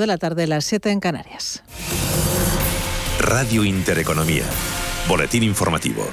[0.00, 1.62] de la tarde, las 7 en Canarias.
[3.20, 4.42] Radio Intereconomía.
[5.08, 6.04] Boletín informativo.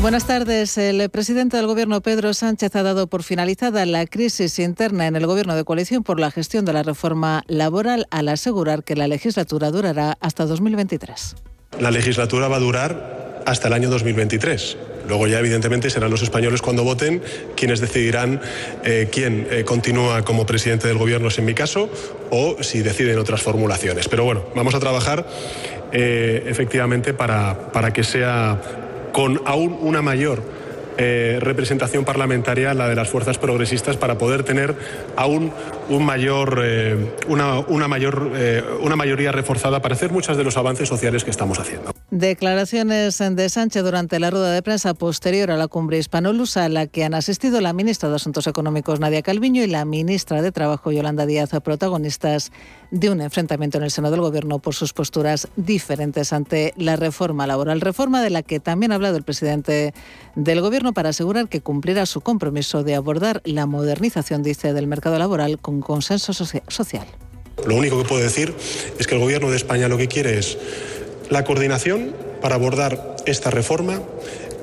[0.00, 0.78] Buenas tardes.
[0.78, 5.26] El presidente del Gobierno, Pedro Sánchez, ha dado por finalizada la crisis interna en el
[5.26, 9.72] Gobierno de coalición por la gestión de la reforma laboral al asegurar que la legislatura
[9.72, 11.34] durará hasta 2023.
[11.78, 14.76] La legislatura va a durar hasta el año 2023.
[15.08, 17.22] Luego ya evidentemente serán los españoles cuando voten
[17.56, 18.40] quienes decidirán
[18.84, 21.90] eh, quién eh, continúa como presidente del gobierno, en mi caso,
[22.30, 24.08] o si deciden otras formulaciones.
[24.08, 25.26] Pero bueno, vamos a trabajar
[25.92, 28.60] eh, efectivamente para, para que sea
[29.12, 30.42] con aún una mayor
[30.98, 34.74] eh, representación parlamentaria, la de las fuerzas progresistas, para poder tener
[35.16, 35.52] aún
[35.88, 40.56] un mayor, eh, una, una, mayor, eh, una mayoría reforzada para hacer muchos de los
[40.56, 41.92] avances sociales que estamos haciendo.
[42.10, 46.86] Declaraciones de Sánchez durante la rueda de prensa posterior a la cumbre hispanolusa a la
[46.86, 50.92] que han asistido la ministra de Asuntos Económicos Nadia Calviño y la ministra de Trabajo
[50.92, 52.52] Yolanda Díaz, protagonistas
[52.90, 57.46] de un enfrentamiento en el seno del Gobierno por sus posturas diferentes ante la reforma
[57.46, 57.80] laboral.
[57.80, 59.94] Reforma de la que también ha hablado el presidente
[60.34, 65.18] del Gobierno para asegurar que cumplirá su compromiso de abordar la modernización, dice, del mercado
[65.18, 67.06] laboral con consenso social.
[67.64, 68.52] Lo único que puedo decir
[68.98, 70.58] es que el Gobierno de España lo que quiere es
[71.30, 74.02] la coordinación para abordar esta reforma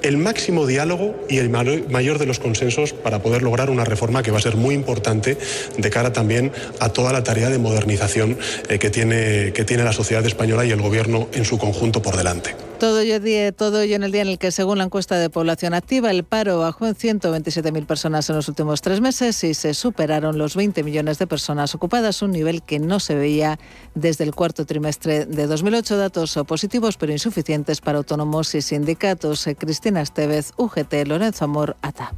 [0.03, 4.31] el máximo diálogo y el mayor de los consensos para poder lograr una reforma que
[4.31, 5.37] va a ser muy importante
[5.77, 8.37] de cara también a toda la tarea de modernización
[8.69, 12.15] eh, que, tiene, que tiene la sociedad española y el Gobierno en su conjunto por
[12.15, 12.68] delante.
[12.79, 15.73] Todo ello, todo ello en el día en el que, según la encuesta de población
[15.73, 20.37] activa, el paro bajó en 127.000 personas en los últimos tres meses y se superaron
[20.37, 23.59] los 20 millones de personas ocupadas, un nivel que no se veía
[23.95, 25.97] desde el cuarto trimestre de 2008.
[25.97, 29.45] Datos positivos pero insuficientes para autónomos y sindicatos.
[29.47, 32.13] Eh, Cristina Estevez, UGT, Lorenzo Amor, ATA.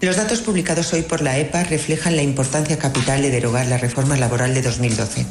[0.00, 4.16] Los datos publicados hoy por la EPA reflejan la importancia capital de derogar la reforma
[4.16, 5.26] laboral de 2012.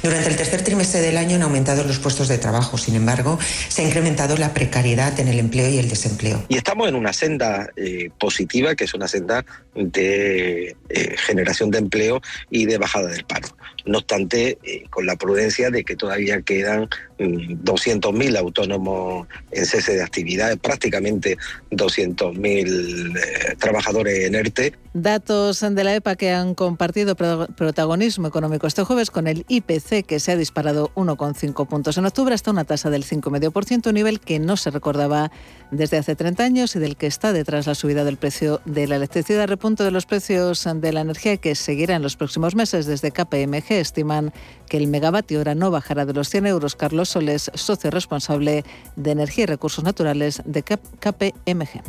[0.00, 3.82] Durante el tercer trimestre del año han aumentado los puestos de trabajo, sin embargo, se
[3.82, 6.44] ha incrementado la precariedad en el empleo y el desempleo.
[6.48, 11.78] Y estamos en una senda eh, positiva, que es una senda de eh, generación de
[11.78, 13.48] empleo y de bajada del paro.
[13.84, 16.88] No obstante, eh, con la prudencia de que todavía quedan
[17.18, 21.36] 200.000 mm, autónomos en cese de actividad, prácticamente
[21.70, 24.74] 200.000 eh, trabajadores en ERTE.
[24.94, 30.20] Datos de la EPA que han compartido protagonismo económico este jueves con el IPC que
[30.20, 34.38] se ha disparado 1,5 puntos en octubre hasta una tasa del 5,5%, un nivel que
[34.38, 35.30] no se recordaba
[35.72, 38.96] desde hace 30 años y del que está detrás la subida del precio de la
[38.96, 42.86] electricidad, repunto de los precios de la energía que seguirá en los próximos meses.
[42.86, 44.32] Desde KPMG estiman
[44.68, 46.76] que el megavatio hora no bajará de los 100 euros.
[46.76, 48.64] Carlos Soles, socio responsable
[48.96, 51.82] de Energía y Recursos Naturales de KPMG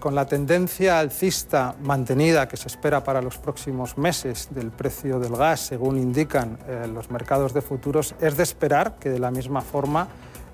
[0.00, 5.36] con la tendencia alcista mantenida que se espera para los próximos meses del precio del
[5.36, 9.60] gas, según indican eh, los mercados de futuros, es de esperar que de la misma
[9.60, 10.08] forma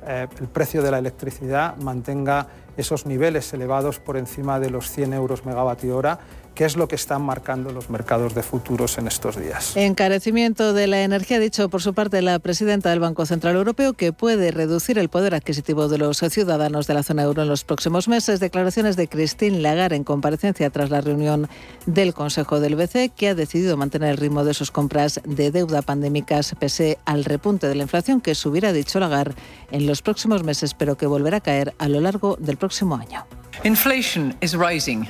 [0.06, 5.12] eh, el precio de la electricidad mantenga esos niveles elevados por encima de los 100
[5.12, 6.20] euros megavatio hora
[6.58, 9.76] ¿Qué es lo que están marcando los mercados de futuros en estos días.
[9.76, 13.92] Encarecimiento de la energía, ha dicho por su parte la presidenta del Banco Central Europeo,
[13.92, 17.62] que puede reducir el poder adquisitivo de los ciudadanos de la zona euro en los
[17.62, 18.40] próximos meses.
[18.40, 21.48] Declaraciones de Christine Lagarde en comparecencia tras la reunión
[21.86, 25.82] del Consejo del BCE, que ha decidido mantener el ritmo de sus compras de deuda
[25.82, 29.36] pandémicas pese al repunte de la inflación que subirá, dicho Lagarde,
[29.70, 33.24] en los próximos meses, pero que volverá a caer a lo largo del próximo año.
[33.62, 35.06] Inflation is rising.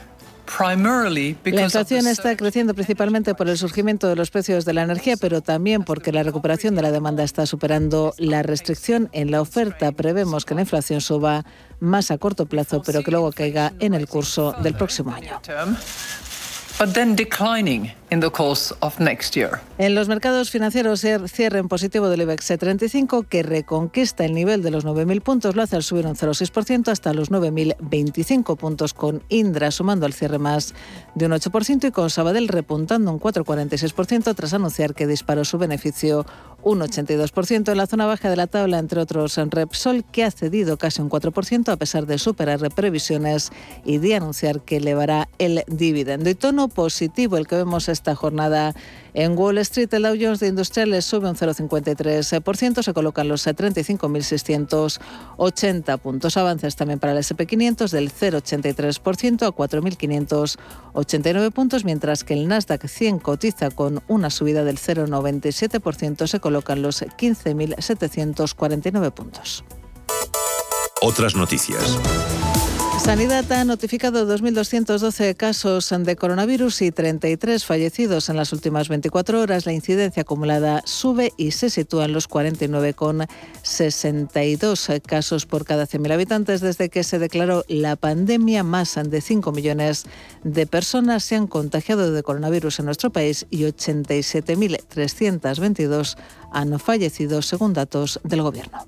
[1.45, 5.43] La inflación está creciendo principalmente por el surgimiento de los precios de la energía, pero
[5.43, 9.93] también porque la recuperación de la demanda está superando la restricción en la oferta.
[9.93, 11.45] Prevemos que la inflación suba
[11.81, 15.41] más a corto plazo, pero que luego caiga en el curso del próximo año.
[19.77, 24.63] En los mercados financieros, el cierre en positivo del IBEX 35, que reconquista el nivel
[24.63, 29.23] de los 9.000 puntos, lo hace al subir un 0,6% hasta los 9.025 puntos, con
[29.29, 30.75] Indra sumando al cierre más
[31.15, 36.25] de un 8% y con Sabadell repuntando un 4,46% tras anunciar que disparó su beneficio
[36.63, 40.31] un 82% en la zona baja de la tabla, entre otros en Repsol, que ha
[40.31, 43.51] cedido casi un 4% a pesar de superar previsiones
[43.85, 46.29] y de anunciar que elevará el dividendo.
[46.29, 48.75] Y tono positivo el que vemos esta jornada
[49.15, 49.93] en Wall Street.
[49.93, 56.37] El Dow Jones de Industriales sube un 0,53%, se colocan los 35.680 puntos.
[56.37, 63.19] Avances también para el SP500 del 0,83% a 4.589 puntos, mientras que el Nasdaq 100
[63.19, 69.65] cotiza con una subida del 0,97%, se colocan los 15.749 puntos.
[71.01, 71.97] Otras noticias.
[72.99, 79.65] Sanidad ha notificado 2.212 casos de coronavirus y 33 fallecidos en las últimas 24 horas.
[79.67, 86.61] La incidencia acumulada sube y se sitúa en los 49,62 casos por cada 100.000 habitantes
[86.61, 88.63] desde que se declaró la pandemia.
[88.63, 90.07] Más de 5 millones
[90.45, 96.17] de personas se han contagiado de coronavirus en nuestro país y 87.322
[96.53, 98.87] han fallecido según datos del Gobierno.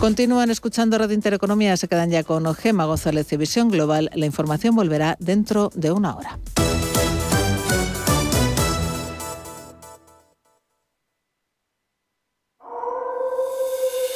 [0.00, 4.10] Continúan escuchando Radio Intereconomía, se quedan ya con Gema González y Visión Global.
[4.14, 6.38] La información volverá dentro de una hora.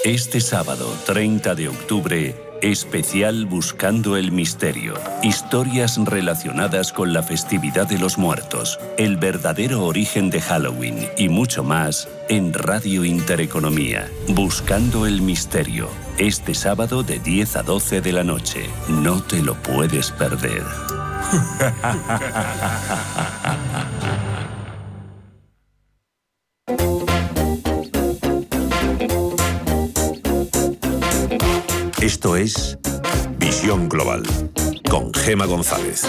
[0.04, 2.34] Este sábado 30 de octubre,
[2.70, 4.94] especial Buscando el Misterio.
[5.22, 11.62] Historias relacionadas con la festividad de los muertos, el verdadero origen de Halloween y mucho
[11.62, 14.08] más en Radio Intereconomía.
[14.28, 15.90] Buscando el Misterio.
[16.16, 18.66] Este sábado de 10 a 12 de la noche.
[18.88, 20.64] No te lo puedes perder.
[32.36, 32.76] Es
[33.38, 34.22] Visión Global
[34.90, 36.04] con Gema González.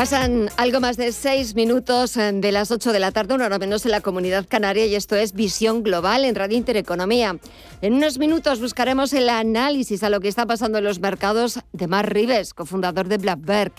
[0.00, 3.58] Pasan algo más de seis minutos eh, de las ocho de la tarde, una hora
[3.58, 7.36] menos en la comunidad canaria, y esto es Visión Global en Radio Intereconomía.
[7.82, 11.86] En unos minutos buscaremos el análisis a lo que está pasando en los mercados de
[11.86, 13.74] Mar Rives, cofundador de Blackberg.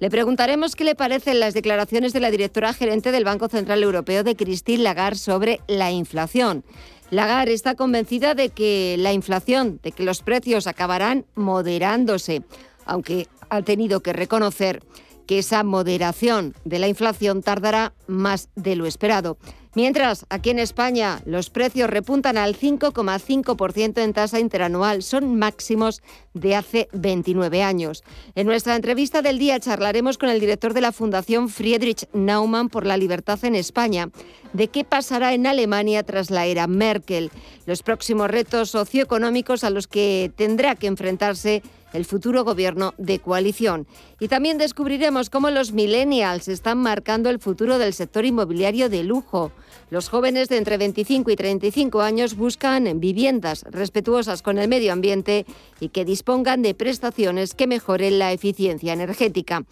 [0.00, 4.24] Le preguntaremos qué le parecen las declaraciones de la directora gerente del Banco Central Europeo,
[4.24, 6.64] de Christine Lagarde, sobre la inflación.
[7.10, 12.44] Lagarde está convencida de que la inflación, de que los precios acabarán moderándose,
[12.86, 14.80] aunque ha tenido que reconocer
[15.26, 19.38] que esa moderación de la inflación tardará más de lo esperado.
[19.76, 25.02] Mientras, aquí en España, los precios repuntan al 5,5% en tasa interanual.
[25.02, 26.00] Son máximos
[26.32, 28.02] de hace 29 años.
[28.34, 32.86] En nuestra entrevista del día charlaremos con el director de la Fundación Friedrich Naumann por
[32.86, 34.08] la Libertad en España
[34.54, 37.30] de qué pasará en Alemania tras la era Merkel,
[37.66, 41.62] los próximos retos socioeconómicos a los que tendrá que enfrentarse
[41.96, 43.86] el futuro gobierno de coalición.
[44.20, 49.52] Y también descubriremos cómo los millennials están marcando el futuro del sector inmobiliario de lujo.
[49.90, 55.46] Los jóvenes de entre 25 y 35 años buscan viviendas respetuosas con el medio ambiente
[55.80, 59.64] y que dispongan de prestaciones que mejoren la eficiencia energética.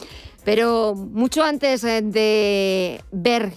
[0.44, 3.52] Pero mucho antes eh, de ver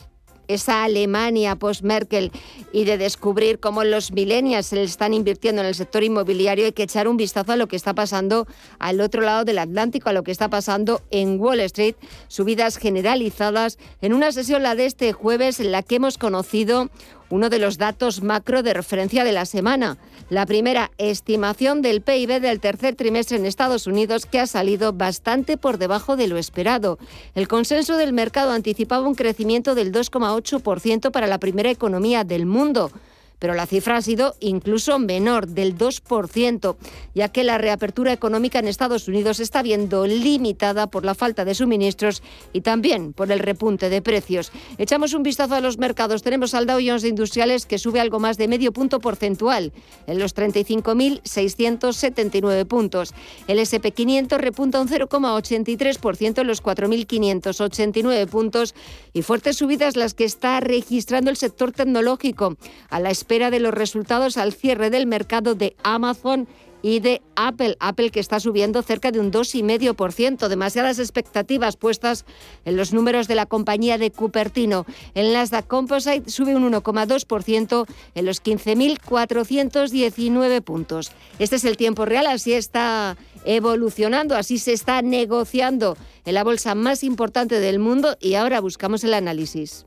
[0.48, 2.32] esa Alemania post-Merkel
[2.72, 6.84] y de descubrir cómo los millennials se están invirtiendo en el sector inmobiliario, hay que
[6.84, 8.48] echar un vistazo a lo que está pasando
[8.80, 11.96] al otro lado del Atlántico, a lo que está pasando en Wall Street,
[12.28, 13.78] subidas generalizadas.
[14.02, 16.90] En una sesión, la de este jueves, en la que hemos conocido
[17.30, 19.98] uno de los datos macro de referencia de la semana.
[20.30, 25.58] La primera estimación del PIB del tercer trimestre en Estados Unidos que ha salido bastante
[25.58, 27.00] por debajo de lo esperado.
[27.36, 32.92] El consenso del mercado anticipaba un crecimiento del 2,8% para la primera economía del mundo
[33.40, 36.76] pero la cifra ha sido incluso menor, del 2%,
[37.14, 41.56] ya que la reapertura económica en Estados Unidos está viendo limitada por la falta de
[41.56, 42.22] suministros
[42.54, 44.52] y también por el repunte de precios.
[44.78, 46.24] Echamos un vistazo a los mercados.
[46.24, 49.74] Tenemos al Dow Jones Industriales que sube algo más de medio punto porcentual
[50.08, 53.14] en los 35.679 puntos.
[53.48, 58.74] El SP500 repunta un 0,83% en los 4.589 puntos
[59.18, 62.56] y fuertes subidas las que está registrando el sector tecnológico
[62.90, 66.48] a la espera de los resultados al cierre del mercado de Amazon
[66.88, 67.76] y de Apple.
[67.82, 70.48] Apple que está subiendo cerca de un 2,5%.
[70.48, 72.24] Demasiadas expectativas puestas
[72.64, 74.86] en los números de la compañía de Cupertino.
[75.14, 81.12] El Nasdaq Composite sube un 1,2% en los 15.419 puntos.
[81.40, 86.74] Este es el tiempo real, así está evolucionando, así se está negociando en la bolsa
[86.74, 89.86] más importante del mundo y ahora buscamos el análisis.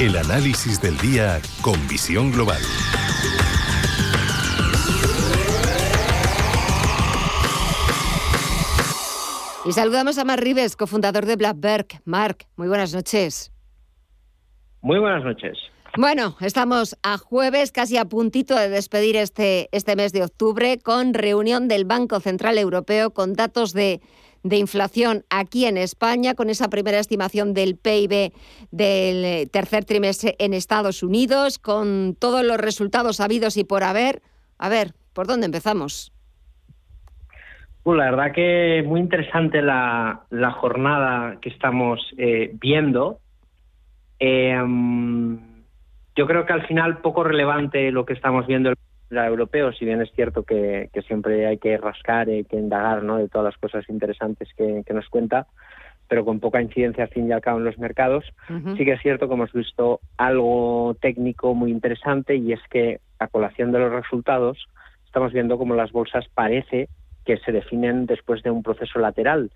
[0.00, 2.62] El análisis del día con visión global.
[9.68, 11.88] Y saludamos a Mark Rives, cofundador de Blackberg.
[12.06, 13.52] Mark, muy buenas noches.
[14.80, 15.58] Muy buenas noches.
[15.94, 21.12] Bueno, estamos a jueves, casi a puntito de despedir este, este mes de octubre, con
[21.12, 24.00] reunión del Banco Central Europeo, con datos de
[24.42, 28.32] de inflación aquí en España, con esa primera estimación del PIB
[28.70, 34.22] del tercer trimestre en Estados Unidos, con todos los resultados habidos y por haber.
[34.56, 36.12] A ver, ¿por dónde empezamos?
[37.94, 40.24] La verdad que muy interesante la,
[40.56, 43.18] jornada que estamos eh, viendo.
[44.18, 45.38] Em,
[46.16, 48.76] yo creo que al final poco relevante lo que estamos viendo el
[49.10, 53.16] europeo, si bien es cierto que, siempre hay que rascar, hay que indagar ¿no?
[53.16, 55.46] de todas las cosas interesantes que, nos cuenta,
[56.08, 58.24] pero con poca incidencia al fin y al cabo en los mercados.
[58.76, 63.28] Sí que es cierto que hemos visto algo técnico muy interesante y es que a
[63.28, 64.58] colación de los resultados
[65.06, 66.88] estamos viendo como las bolsas parece
[67.28, 69.50] que se definen después de un proceso lateral.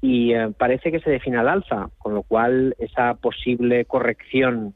[0.00, 4.74] Y eh, parece que se define al alza, con lo cual esa posible corrección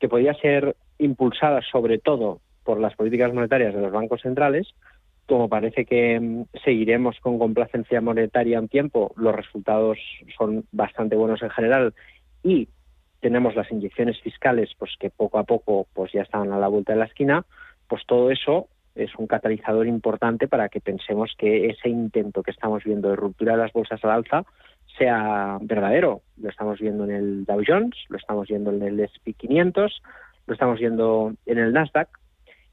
[0.00, 4.74] que podría ser impulsada sobre todo por las políticas monetarias de los bancos centrales,
[5.26, 9.98] como parece que mm, seguiremos con complacencia monetaria un tiempo, los resultados
[10.38, 11.92] son bastante buenos en general
[12.42, 12.68] y
[13.20, 16.94] tenemos las inyecciones fiscales pues que poco a poco pues ya están a la vuelta
[16.94, 17.44] de la esquina,
[17.86, 22.82] pues todo eso es un catalizador importante para que pensemos que ese intento que estamos
[22.82, 24.44] viendo de ruptura de las bolsas al alza
[24.98, 26.22] sea verdadero.
[26.38, 30.02] Lo estamos viendo en el Dow Jones, lo estamos viendo en el S&P 500,
[30.46, 32.08] lo estamos viendo en el Nasdaq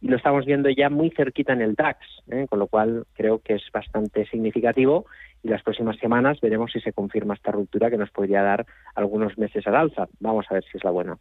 [0.03, 2.45] y lo estamos viendo ya muy cerquita en el DAX, ¿eh?
[2.49, 5.05] con lo cual creo que es bastante significativo
[5.41, 9.37] y las próximas semanas veremos si se confirma esta ruptura que nos podría dar algunos
[9.37, 10.09] meses al alza.
[10.19, 11.17] Vamos a ver si es la buena.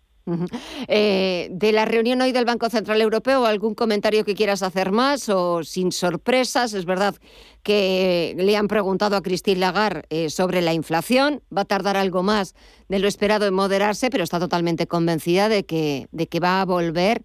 [0.88, 5.28] Eh, de la reunión hoy del Banco Central Europeo, ¿algún comentario que quieras hacer más
[5.28, 6.74] o sin sorpresas?
[6.74, 7.14] Es verdad
[7.62, 11.40] que le han preguntado a Christine Lagarde eh, sobre la inflación.
[11.56, 12.56] Va a tardar algo más
[12.88, 16.64] de lo esperado en moderarse, pero está totalmente convencida de que, de que va a
[16.64, 17.22] volver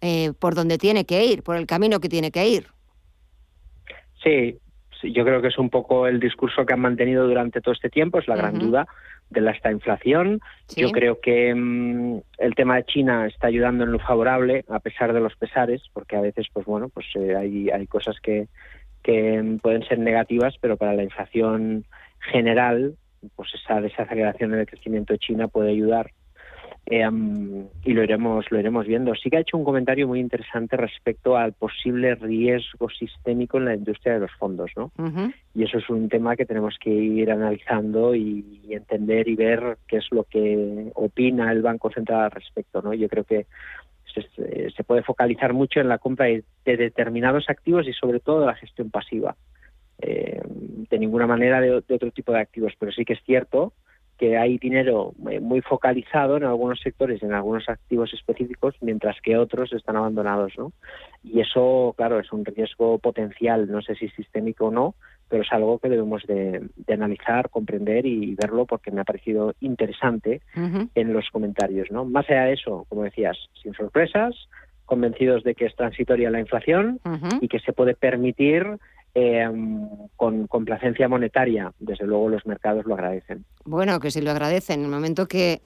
[0.00, 2.66] eh, por donde tiene que ir, por el camino que tiene que ir.
[4.22, 4.58] Sí,
[5.02, 8.18] yo creo que es un poco el discurso que han mantenido durante todo este tiempo,
[8.18, 8.86] es la gran duda
[9.30, 10.40] de la esta inflación.
[10.76, 15.12] Yo creo que mm, el tema de China está ayudando en lo favorable, a pesar
[15.12, 18.48] de los pesares, porque a veces, pues bueno, pues eh, hay, hay cosas que,
[19.02, 21.84] que pueden ser negativas, pero para la inflación
[22.32, 22.96] general,
[23.36, 26.10] pues esa desaceleración en el crecimiento de China puede ayudar
[26.86, 29.14] Em, y lo iremos lo iremos viendo.
[29.14, 33.74] Sí que ha hecho un comentario muy interesante respecto al posible riesgo sistémico en la
[33.74, 34.90] industria de los fondos, ¿no?
[35.54, 39.98] Y eso es un tema que tenemos que ir analizando y, entender y ver qué
[39.98, 42.94] es lo que opina el Banco Central al respecto, ¿no?
[42.94, 43.46] Yo creo que
[44.12, 48.90] se, puede focalizar mucho en la compra de, determinados activos y sobre todo la gestión
[48.90, 49.36] pasiva.
[50.02, 50.40] Eh,
[50.88, 53.74] de ninguna manera de, de otro tipo de activos, pero sí que es cierto
[54.20, 59.38] que hay dinero eh, muy focalizado en algunos sectores, en algunos activos específicos, mientras que
[59.38, 60.72] otros están abandonados, ¿no?
[61.24, 64.94] Y eso, claro, es un riesgo potencial, no sé si sistémico o no,
[65.30, 70.42] pero es algo que debemos de, analizar, comprender y verlo porque me ha parecido interesante
[70.54, 72.04] en los comentarios, ¿no?
[72.04, 74.34] Más allá de eso, como decías, sin sorpresas,
[74.84, 77.00] convencidos de que es transitoria la inflación
[77.40, 78.66] y que se puede permitir
[79.14, 79.48] eh,
[80.16, 81.72] con complacencia monetaria.
[81.78, 83.44] Desde luego los mercados lo agradecen.
[83.64, 84.80] Bueno, que sí lo agradecen.
[84.80, 85.62] En el momento que,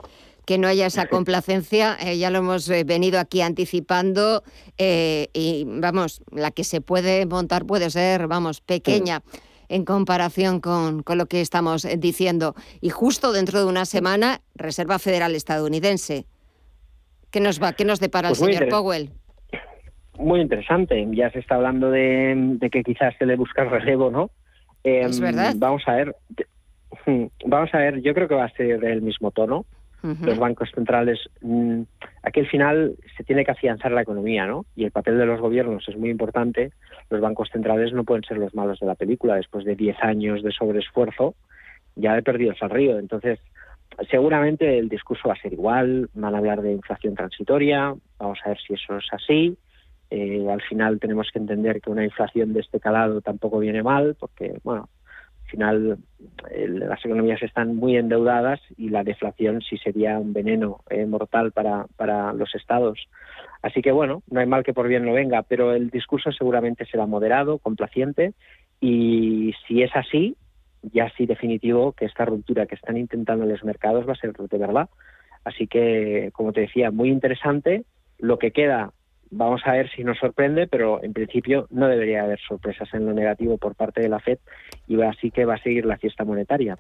[0.46, 4.42] que no haya esa complacencia, eh, ya lo hemos eh, venido aquí anticipando
[4.78, 9.22] y vamos, la que se puede montar puede ser, vamos, pequeña.
[9.68, 12.54] en comparación con, con, lo que estamos diciendo.
[12.80, 16.26] Y justo dentro de una semana, Reserva Federal estadounidense.
[17.30, 17.72] ¿Qué nos va?
[17.72, 19.10] ¿Qué nos depara el pues señor Powell?
[20.18, 21.06] Muy interesante.
[21.12, 24.30] Ya se está hablando de, que quizás se le busca relevo, ¿no?
[24.82, 25.54] es em, verdad.
[25.56, 26.16] Vamos a ver.
[27.46, 29.66] Vamos a ver, yo creo que va a ser del mismo tono.
[30.22, 31.80] Los bancos centrales, mm,
[32.22, 34.66] aquí al final se tiene que afianzar la economía, ¿no?
[34.76, 36.72] Y el papel de los gobiernos es muy importante.
[37.08, 39.36] Los bancos centrales no pueden ser los malos de la película.
[39.36, 41.34] Después de 10 años de sobreesfuerzo,
[41.96, 42.98] ya he perdido el río.
[42.98, 43.38] Entonces,
[44.10, 46.10] seguramente el discurso va a ser igual.
[46.12, 47.94] Van a hablar de inflación transitoria.
[48.18, 49.56] Vamos a ver si eso es así.
[50.10, 54.16] Eh, al final tenemos que entender que una inflación de este calado tampoco viene mal,
[54.18, 54.88] porque, bueno,
[55.44, 55.98] al final
[56.50, 61.86] las economías están muy endeudadas y la deflación sí sería un veneno eh, mortal para,
[61.96, 63.08] para los estados.
[63.62, 66.86] Así que, bueno, no hay mal que por bien no venga, pero el discurso seguramente
[66.86, 68.34] será moderado, complaciente,
[68.80, 70.36] y si es así,
[70.82, 74.32] ya sí definitivo que esta ruptura que están intentando en los mercados va a ser
[74.32, 74.88] de verdad.
[75.44, 77.84] Así que, como te decía, muy interesante.
[78.18, 78.92] Lo que queda
[79.30, 83.12] Vamos a ver si nos sorprende, pero en principio no debería haber sorpresas en lo
[83.12, 84.38] negativo por parte de la Fed
[84.86, 86.78] y así que va a seguir la fiesta monetaria.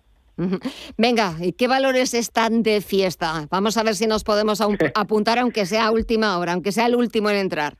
[0.98, 3.46] Venga, ¿y qué valores están de fiesta?
[3.50, 4.60] Vamos a ver si nos podemos
[4.94, 7.74] apuntar, aunque sea última hora, aunque sea el último en entrar.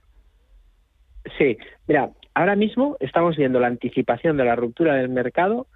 [1.39, 1.57] Sí,
[1.89, 5.67] mira, ahora mismo estamos viendo la anticipación de la ruptura del mercado,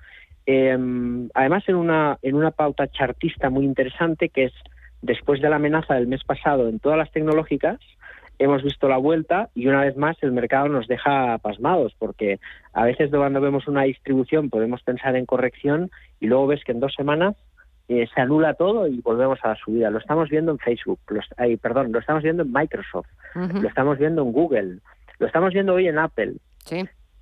[0.46, 4.52] em, además en una, en una pauta chartista muy interesante que es
[5.02, 7.78] después de la amenaza del mes pasado en todas las tecnológicas,
[8.38, 12.38] hemos visto la vuelta y una vez más el mercado nos deja pasmados porque
[12.72, 15.90] a veces cuando vemos una distribución podemos pensar en corrección
[16.20, 17.36] y luego ves que en dos semanas
[17.88, 19.90] eh, se anula todo y volvemos a la subida.
[19.90, 21.00] Lo estamos viendo en Facebook,
[21.60, 24.78] perdón, lo estamos viendo en Microsoft, lo estamos viendo en Google,
[25.18, 26.34] lo estamos viendo hoy en Apple.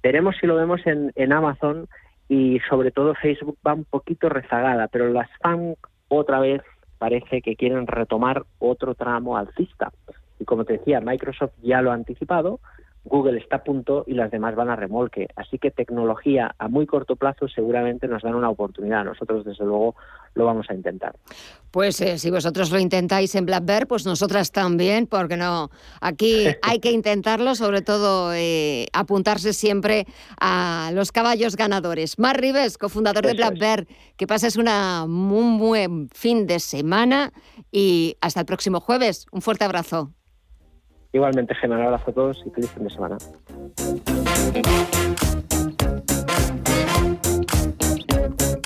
[0.02, 1.88] Veremos si lo vemos en, en Amazon
[2.28, 5.76] y sobre todo Facebook va un poquito rezagada, pero las FAN
[6.08, 6.62] otra vez
[6.98, 9.92] parece que quieren retomar otro tramo alcista.
[10.38, 12.60] Y como te decía, Microsoft ya lo ha anticipado,
[13.06, 15.28] Google está a punto y las demás van a remolque.
[15.36, 19.04] Así que tecnología a muy corto plazo seguramente nos dan una oportunidad.
[19.04, 19.94] Nosotros, desde luego,
[20.34, 21.14] lo vamos a intentar.
[21.70, 25.70] Pues eh, si vosotros lo intentáis en Black Bear, pues nosotras también, porque no.
[26.00, 30.06] Aquí hay que intentarlo, sobre todo eh, apuntarse siempre
[30.40, 32.18] a los caballos ganadores.
[32.18, 37.32] Mar Rives, cofundador de Black Bear, que pases una muy buen fin de semana
[37.70, 39.26] y hasta el próximo jueves.
[39.30, 40.10] Un fuerte abrazo.
[41.16, 43.16] Igualmente, Gemma, un abrazo a todos y feliz fin de semana.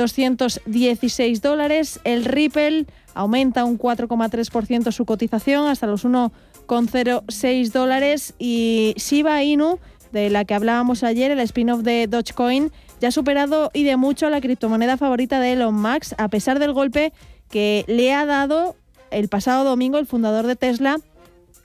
[0.00, 2.00] 4.216 dólares.
[2.04, 9.78] El Ripple aumenta un 4,3% su cotización hasta los 1,06 dólares y Shiba Inu,
[10.12, 14.30] de la que hablábamos ayer, el spin-off de Dogecoin, ya ha superado y de mucho
[14.30, 17.12] la criptomoneda favorita de Elon Musk, a pesar del golpe
[17.50, 18.76] que le ha dado
[19.10, 20.98] el pasado domingo el fundador de Tesla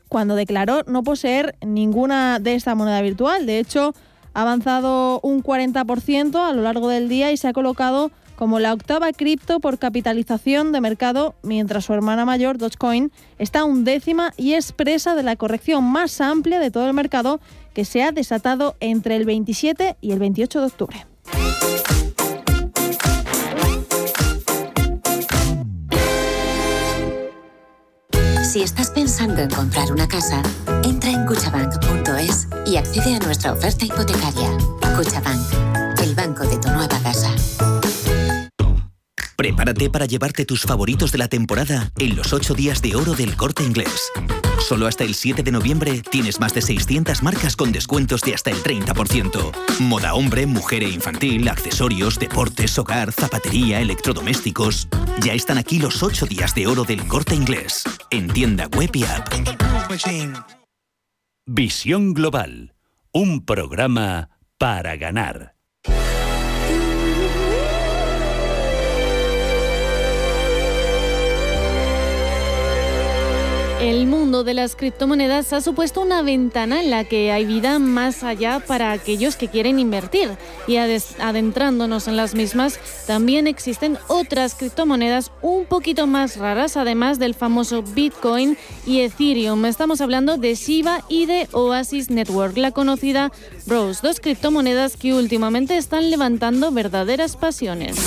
[0.10, 3.46] cuando declaró no poseer ninguna de esta moneda virtual.
[3.46, 3.94] De hecho,
[4.34, 8.74] ha avanzado un 40% a lo largo del día y se ha colocado como la
[8.74, 14.72] octava cripto por capitalización de mercado, mientras su hermana mayor, Dogecoin, está undécima y es
[14.72, 17.40] presa de la corrección más amplia de todo el mercado
[17.74, 21.06] que se ha desatado entre el 27 y el 28 de octubre.
[28.56, 30.42] Si estás pensando en comprar una casa,
[30.86, 34.58] entra en cuchabank.es y accede a nuestra oferta hipotecaria.
[34.96, 36.65] Cuchabank, el banco de tu.
[39.36, 43.36] Prepárate para llevarte tus favoritos de la temporada en los 8 días de oro del
[43.36, 44.12] corte inglés.
[44.60, 48.50] Solo hasta el 7 de noviembre tienes más de 600 marcas con descuentos de hasta
[48.50, 49.52] el 30%.
[49.82, 54.88] Moda hombre, mujer e infantil, accesorios, deportes, hogar, zapatería, electrodomésticos.
[55.22, 57.84] Ya están aquí los 8 días de oro del corte inglés.
[58.10, 59.28] En tienda web y app.
[61.46, 62.74] Visión Global.
[63.12, 65.55] Un programa para ganar.
[73.82, 78.24] El mundo de las criptomonedas ha supuesto una ventana en la que hay vida más
[78.24, 80.32] allá para aquellos que quieren invertir.
[80.66, 87.36] Y adentrándonos en las mismas, también existen otras criptomonedas un poquito más raras, además del
[87.36, 89.66] famoso Bitcoin y Ethereum.
[89.66, 93.34] Estamos hablando de Shiba y de Oasis Network, la conocida
[93.68, 97.98] Rose, dos criptomonedas que últimamente están levantando verdaderas pasiones.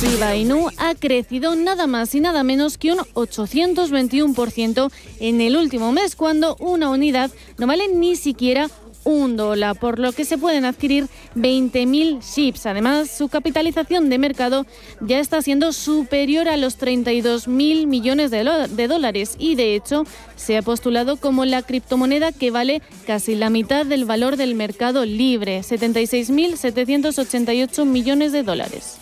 [0.00, 5.92] Shiba Inu ha crecido nada más y nada menos que un 821% en el último
[5.92, 8.68] mes, cuando una unidad no vale ni siquiera
[9.04, 12.66] un dólar, por lo que se pueden adquirir 20.000 chips.
[12.66, 14.66] Además, su capitalización de mercado
[15.00, 20.04] ya está siendo superior a los 32.000 millones de, de dólares y, de hecho,
[20.36, 25.04] se ha postulado como la criptomoneda que vale casi la mitad del valor del mercado
[25.04, 28.98] libre, 76.788 millones de dólares.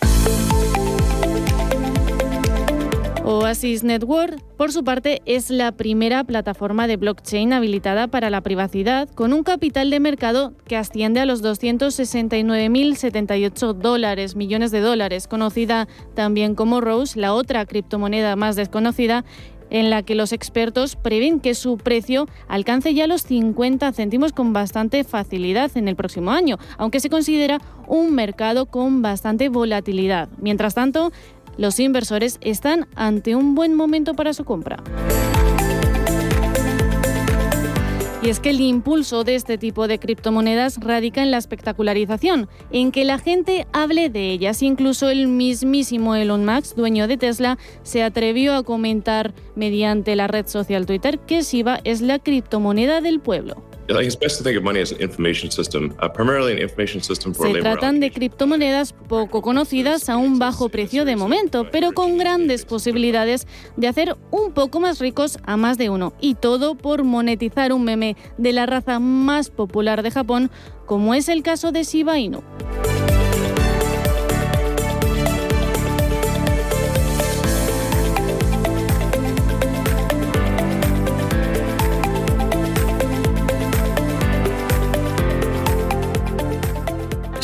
[3.29, 9.09] Oasis Network, por su parte, es la primera plataforma de blockchain habilitada para la privacidad,
[9.09, 15.89] con un capital de mercado que asciende a los 269.078 dólares, millones de dólares, conocida
[16.15, 19.25] también como Rose, la otra criptomoneda más desconocida,
[19.69, 24.53] en la que los expertos prevén que su precio alcance ya los 50 céntimos con
[24.53, 30.29] bastante facilidad en el próximo año, aunque se considera un mercado con bastante volatilidad.
[30.39, 31.11] Mientras tanto,
[31.57, 34.77] los inversores están ante un buen momento para su compra.
[38.23, 42.91] Y es que el impulso de este tipo de criptomonedas radica en la espectacularización, en
[42.91, 44.63] que la gente hable de ellas.
[44.63, 50.47] Incluso el mismísimo Elon Musk, dueño de Tesla, se atrevió a comentar mediante la red
[50.47, 53.66] social Twitter que Shiba es la criptomoneda del pueblo.
[57.57, 62.65] Se tratan de criptomonedas poco conocidas a un bajo precio de momento, pero con grandes
[62.65, 63.47] posibilidades
[63.77, 66.13] de hacer un poco más ricos a más de uno.
[66.19, 70.51] Y todo por monetizar un meme de la raza más popular de Japón,
[70.85, 72.43] como es el caso de Shiba Inu.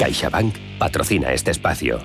[0.00, 2.00] CaixaBank patrocina este espacio.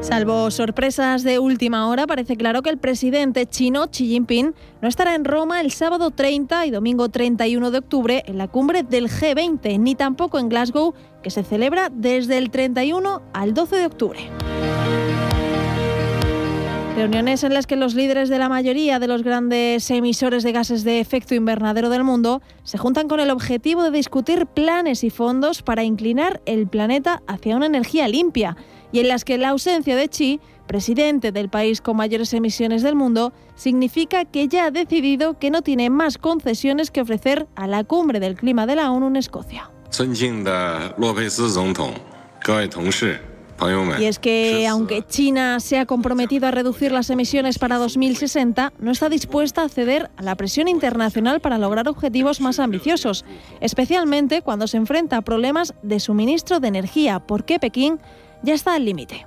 [0.00, 5.14] Salvo sorpresas de última hora, parece claro que el presidente chino Xi Jinping no estará
[5.14, 9.78] en Roma el sábado 30 y domingo 31 de octubre en la cumbre del G20,
[9.78, 14.18] ni tampoco en Glasgow, que se celebra desde el 31 al 12 de octubre.
[16.96, 20.82] Reuniones en las que los líderes de la mayoría de los grandes emisores de gases
[20.82, 25.60] de efecto invernadero del mundo se juntan con el objetivo de discutir planes y fondos
[25.60, 28.56] para inclinar el planeta hacia una energía limpia
[28.92, 32.94] y en las que la ausencia de Xi, presidente del país con mayores emisiones del
[32.94, 37.84] mundo, significa que ya ha decidido que no tiene más concesiones que ofrecer a la
[37.84, 39.70] cumbre del clima de la ONU en Escocia.
[43.98, 48.90] Y es que aunque China se ha comprometido a reducir las emisiones para 2060, no
[48.90, 53.24] está dispuesta a ceder a la presión internacional para lograr objetivos más ambiciosos,
[53.60, 57.98] especialmente cuando se enfrenta a problemas de suministro de energía, porque Pekín
[58.42, 59.26] ya está al límite.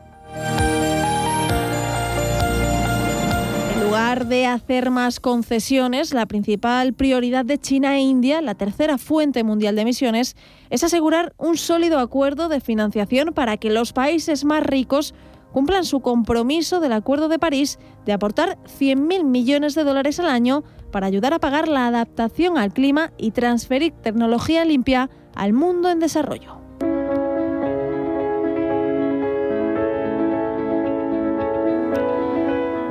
[3.99, 9.43] Lugar de hacer más concesiones, la principal prioridad de China e India, la tercera fuente
[9.43, 10.38] mundial de emisiones,
[10.69, 15.13] es asegurar un sólido acuerdo de financiación para que los países más ricos
[15.51, 20.63] cumplan su compromiso del Acuerdo de París de aportar 100.000 millones de dólares al año
[20.93, 25.99] para ayudar a pagar la adaptación al clima y transferir tecnología limpia al mundo en
[25.99, 26.59] desarrollo.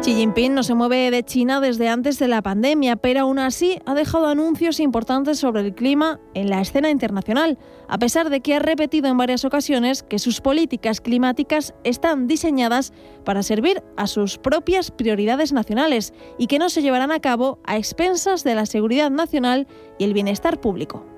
[0.01, 3.81] Xi Jinping no se mueve de China desde antes de la pandemia, pero aún así
[3.85, 7.59] ha dejado anuncios importantes sobre el clima en la escena internacional,
[7.89, 12.93] a pesar de que ha repetido en varias ocasiones que sus políticas climáticas están diseñadas
[13.25, 17.77] para servir a sus propias prioridades nacionales y que no se llevarán a cabo a
[17.77, 19.67] expensas de la seguridad nacional
[19.99, 21.18] y el bienestar público.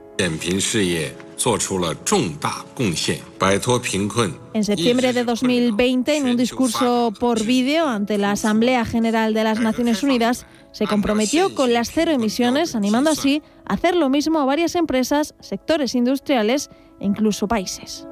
[4.53, 9.59] En septiembre de 2020, en un discurso por vídeo ante la Asamblea General de las
[9.59, 14.45] Naciones Unidas, se comprometió con las cero emisiones, animando así a hacer lo mismo a
[14.45, 16.69] varias empresas, sectores industriales
[17.01, 18.07] e incluso países.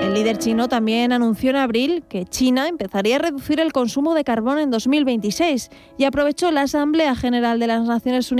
[0.00, 4.24] El líder chino también anunció en abril que China empezaría a reducir el consumo de
[4.24, 8.32] carbón en 2026 y aprovechó la Asamblea General de las Naciones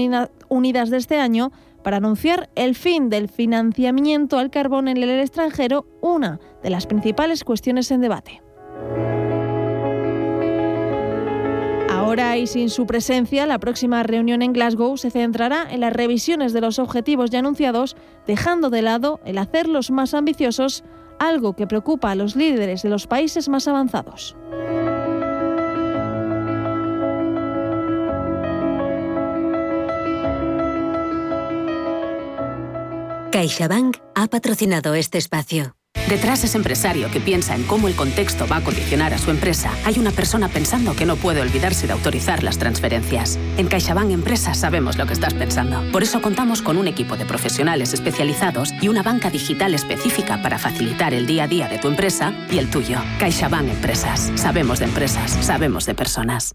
[0.49, 5.87] Unidas de este año para anunciar el fin del financiamiento al carbón en el extranjero,
[6.01, 8.42] una de las principales cuestiones en debate.
[11.90, 16.53] Ahora y sin su presencia, la próxima reunión en Glasgow se centrará en las revisiones
[16.53, 20.85] de los objetivos ya anunciados, dejando de lado el hacerlos más ambiciosos
[21.18, 24.37] algo que preocupa a los líderes de los países más avanzados.
[33.31, 35.78] CaixaBank ha patrocinado este espacio.
[36.09, 39.31] Detrás de ese empresario que piensa en cómo el contexto va a condicionar a su
[39.31, 43.38] empresa, hay una persona pensando que no puede olvidarse de autorizar las transferencias.
[43.59, 45.83] En CaixaBank Empresas sabemos lo que estás pensando.
[45.92, 50.59] Por eso contamos con un equipo de profesionales especializados y una banca digital específica para
[50.59, 53.01] facilitar el día a día de tu empresa y el tuyo.
[53.18, 54.33] CaixaBank Empresas.
[54.35, 56.55] Sabemos de empresas, sabemos de personas.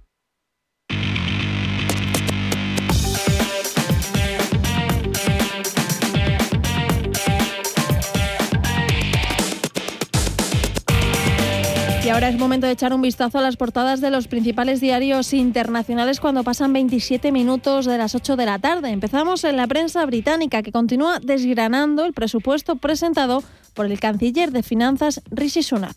[12.13, 16.19] Ahora es momento de echar un vistazo a las portadas de los principales diarios internacionales
[16.19, 18.91] cuando pasan 27 minutos de las 8 de la tarde.
[18.91, 24.62] Empezamos en la prensa británica que continúa desgranando el presupuesto presentado por el canciller de
[24.62, 25.95] finanzas Rishi Sunak.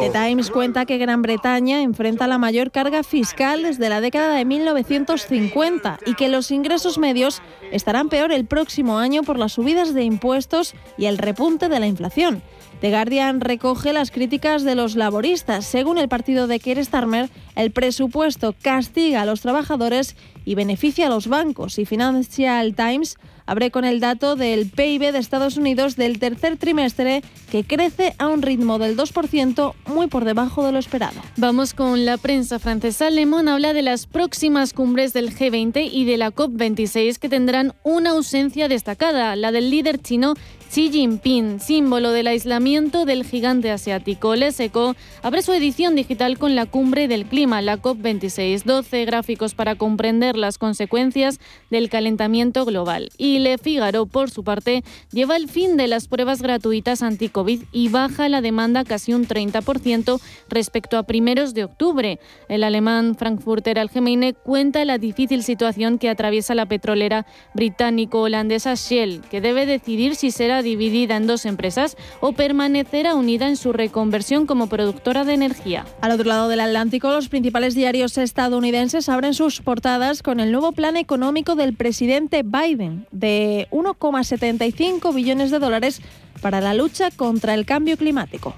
[0.00, 4.44] The Times cuenta que Gran Bretaña enfrenta la mayor carga fiscal desde la década de
[4.46, 10.04] 1950 y que los ingresos medios estarán peor el próximo año por las subidas de
[10.04, 12.42] impuestos y el repunte de la inflación.
[12.80, 15.66] The Guardian recoge las críticas de los laboristas.
[15.66, 20.16] Según el partido de Keir Starmer, el presupuesto castiga a los trabajadores
[20.50, 21.78] y beneficia a los bancos.
[21.78, 27.22] Y Financial Times abre con el dato del PIB de Estados Unidos del tercer trimestre,
[27.52, 31.20] que crece a un ritmo del 2%, muy por debajo de lo esperado.
[31.36, 33.10] Vamos con la prensa francesa.
[33.10, 37.74] Le Monde habla de las próximas cumbres del G20 y de la COP26 que tendrán
[37.84, 40.34] una ausencia destacada, la del líder chino
[40.70, 44.36] Xi Jinping, símbolo del aislamiento del gigante asiático.
[44.36, 49.74] Leseco abre su edición digital con la cumbre del clima, la COP26, 12 gráficos para
[49.74, 51.38] comprender las consecuencias
[51.70, 53.10] del calentamiento global.
[53.16, 57.88] Y Le Figaro, por su parte, lleva el fin de las pruebas gratuitas anti-COVID y
[57.88, 62.18] baja la demanda casi un 30% respecto a primeros de octubre.
[62.48, 69.40] El alemán Frankfurter Allgemeine cuenta la difícil situación que atraviesa la petrolera británico-holandesa Shell, que
[69.40, 74.68] debe decidir si será dividida en dos empresas o permanecerá unida en su reconversión como
[74.68, 75.86] productora de energía.
[76.00, 80.72] Al otro lado del Atlántico, los principales diarios estadounidenses abren sus portadas con el nuevo
[80.72, 86.00] plan económico del presidente Biden de 1,75 billones de dólares
[86.40, 88.54] para la lucha contra el cambio climático.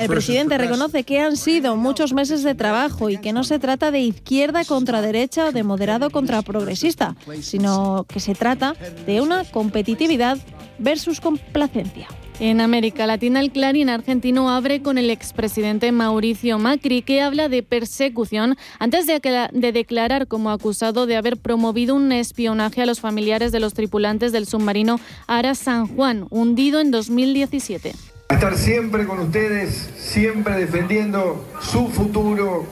[0.00, 3.90] El presidente reconoce que han sido muchos meses de trabajo y que no se trata
[3.90, 9.44] de izquierda contra derecha o de moderado contra progresista, sino que se trata de una
[9.44, 10.38] competitividad
[10.78, 12.08] versus complacencia.
[12.40, 17.62] En América Latina, el Clarín argentino abre con el expresidente Mauricio Macri, que habla de
[17.62, 19.20] persecución antes de,
[19.52, 24.32] de, declarar como acusado de haber promovido un espionaje a los familiares de los tripulantes
[24.32, 27.94] del submarino Ara San Juan, hundido en 2017.
[28.30, 32.66] Estar siempre con ustedes, siempre defendiendo su futuro,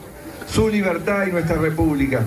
[0.45, 2.25] su libertad y nuestra república.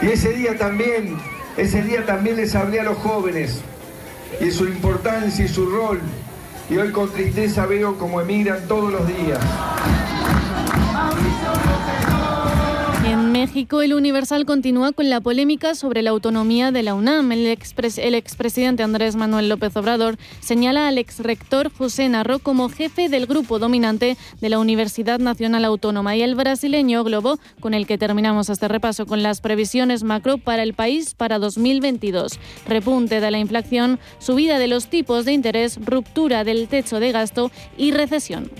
[0.00, 1.18] Y ese día también,
[1.58, 3.60] ese día también les hablé a los jóvenes
[4.40, 6.00] y su importancia y su rol
[6.68, 9.38] y hoy con tristeza veo cómo emigran todos los días.
[13.46, 17.30] México, el Universal continúa con la polémica sobre la autonomía de la UNAM.
[17.30, 23.60] El, expresidente Andrés Manuel López Obrador señala al exrector José Narro como jefe del grupo
[23.60, 28.66] dominante de la Universidad Nacional Autónoma y el brasileño Globo, con el que terminamos este
[28.66, 32.40] repaso con las previsiones macro para el país para 2022.
[32.66, 37.52] Repunte de la inflación, subida de los tipos de interés, ruptura del techo de gasto
[37.78, 38.50] y recesión.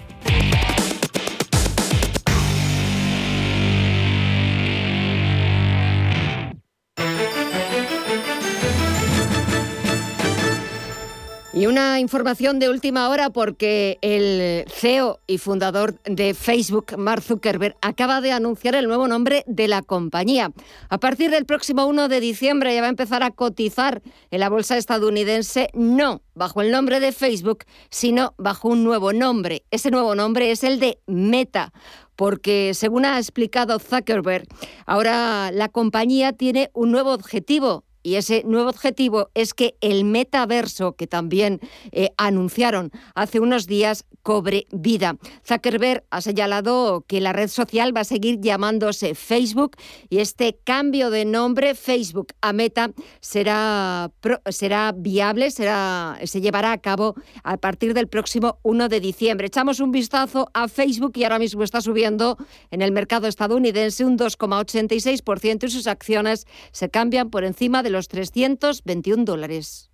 [11.57, 17.75] Y una información de última hora porque el CEO y fundador de Facebook, Mark Zuckerberg,
[17.81, 20.53] acaba de anunciar el nuevo nombre de la compañía.
[20.91, 24.51] A partir del próximo 1 de diciembre ya va a empezar a cotizar en la
[24.51, 29.65] bolsa estadounidense, no bajo el nombre de Facebook, sino bajo un nuevo nombre.
[29.71, 31.73] Ese nuevo nombre es el de Meta
[32.17, 34.47] porque según ha explicado Zuckerberg,
[34.87, 40.93] ahora la compañía tiene un nuevo objetivo y ese nuevo objetivo es que el metaverso,
[40.93, 41.59] que también
[41.91, 45.17] eh, anunciaron hace unos días, cobre vida.
[45.45, 49.77] Zuckerberg ha señalado que la red social va a seguir llamándose Facebook
[50.09, 54.13] y este cambio de nombre Facebook a Meta será,
[54.51, 59.49] será viable, será, se llevará a cabo a partir del próximo 1 de diciembre.
[59.49, 62.37] Echamos un vistazo a Facebook y ahora mismo está subiendo
[62.71, 67.96] en el mercado estadounidense un 2,86% y sus acciones se cambian por encima de los
[68.03, 69.91] 321 dólares.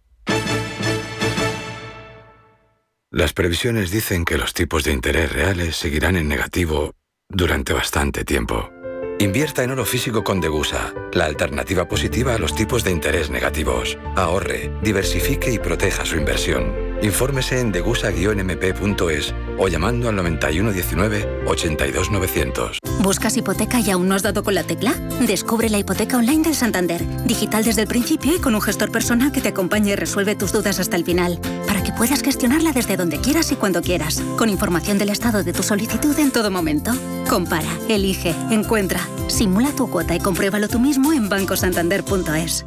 [3.11, 6.95] Las previsiones dicen que los tipos de interés reales seguirán en negativo
[7.29, 8.71] durante bastante tiempo.
[9.19, 13.97] Invierta en oro físico con Degusa, la alternativa positiva a los tipos de interés negativos.
[14.17, 16.75] Ahorre, diversifique y proteja su inversión.
[17.03, 22.79] Infórmese en degusa-mp.es o llamando al 9119-82900.
[23.03, 24.95] ¿Buscas hipoteca y aún no has dado con la tecla?
[25.27, 29.33] Descubre la hipoteca online del Santander, digital desde el principio y con un gestor personal
[29.33, 32.97] que te acompañe y resuelve tus dudas hasta el final, para que puedas gestionarla desde
[32.97, 36.93] donde quieras y cuando quieras, con información del estado de tu solicitud en todo momento.
[37.29, 42.67] Compara, elige, encuentra, simula tu cuota y compruébalo tú mismo en bancosantander.es.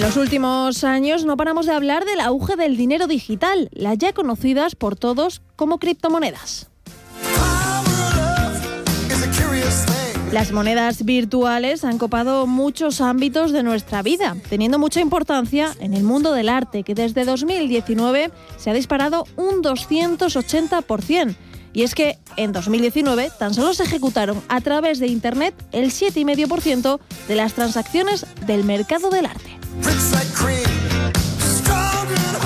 [0.00, 4.14] En los últimos años no paramos de hablar del auge del dinero digital, las ya
[4.14, 6.70] conocidas por todos como criptomonedas.
[10.32, 16.02] Las monedas virtuales han copado muchos ámbitos de nuestra vida, teniendo mucha importancia en el
[16.02, 21.36] mundo del arte, que desde 2019 se ha disparado un 280%.
[21.74, 27.00] Y es que en 2019 tan solo se ejecutaron a través de Internet el 7,5%
[27.28, 29.59] de las transacciones del mercado del arte.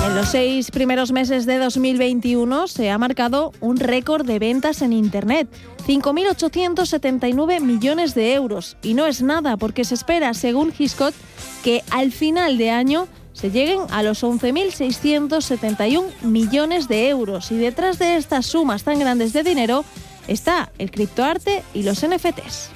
[0.05, 4.93] En los seis primeros meses de 2021 se ha marcado un récord de ventas en
[4.93, 5.49] Internet,
[5.85, 8.77] 5.879 millones de euros.
[8.81, 11.13] Y no es nada porque se espera, según Hiscot,
[11.63, 17.51] que al final de año se lleguen a los 11.671 millones de euros.
[17.51, 19.83] Y detrás de estas sumas tan grandes de dinero
[20.27, 22.74] está el criptoarte y los NFTs.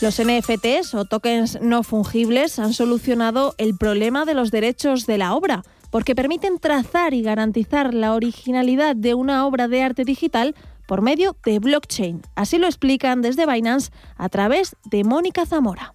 [0.00, 5.34] Los NFTs o tokens no fungibles han solucionado el problema de los derechos de la
[5.34, 10.54] obra, porque permiten trazar y garantizar la originalidad de una obra de arte digital
[10.88, 12.22] por medio de blockchain.
[12.34, 15.92] Así lo explican desde Binance a través de Mónica Zamora.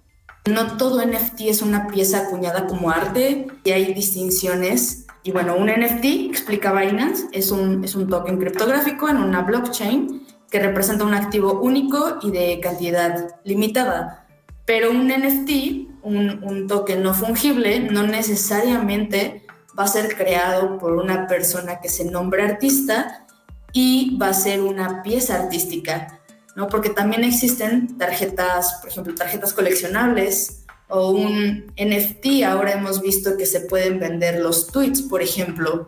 [0.47, 5.07] No todo NFT es una pieza acuñada como arte y hay distinciones.
[5.23, 10.24] Y bueno, un NFT, explica Binance, es un, un token criptográfico en una blockchain
[10.55, 14.25] que representa un activo único y de cantidad limitada.
[14.65, 19.45] Pero un NFT, un, un token no fungible, no necesariamente
[19.77, 23.27] va a ser creado por una persona que se nombre artista
[23.73, 26.21] y va a ser una pieza artística,
[26.55, 26.69] ¿no?
[26.69, 32.43] Porque también existen tarjetas, por ejemplo, tarjetas coleccionables o un NFT.
[32.47, 35.87] Ahora hemos visto que se pueden vender los tweets, por ejemplo,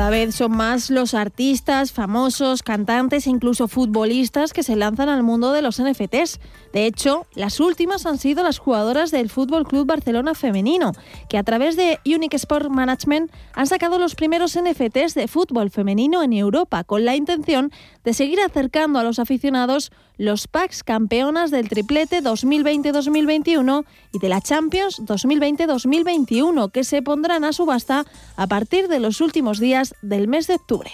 [0.00, 5.22] Cada vez son más los artistas, famosos, cantantes e incluso futbolistas que se lanzan al
[5.22, 6.40] mundo de los NFTs.
[6.72, 10.92] De hecho, las últimas han sido las jugadoras del Fútbol Club Barcelona femenino,
[11.28, 16.22] que a través de Unique Sport Management han sacado los primeros NFTs de fútbol femenino
[16.22, 17.70] en Europa, con la intención
[18.02, 24.40] de seguir acercando a los aficionados los packs campeonas del triplete 2020-2021 y de la
[24.40, 28.04] Champions 2020-2021, que se pondrán a subasta
[28.36, 30.90] a partir de los últimos días del mes de octubre.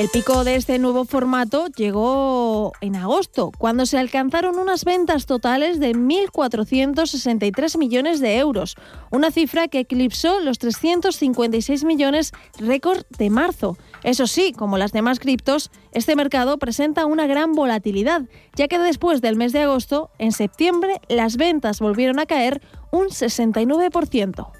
[0.00, 5.78] El pico de este nuevo formato llegó en agosto, cuando se alcanzaron unas ventas totales
[5.78, 8.76] de 1.463 millones de euros,
[9.10, 13.76] una cifra que eclipsó los 356 millones récord de marzo.
[14.02, 18.22] Eso sí, como las demás criptos, este mercado presenta una gran volatilidad,
[18.56, 23.08] ya que después del mes de agosto, en septiembre, las ventas volvieron a caer un
[23.08, 24.59] 69%.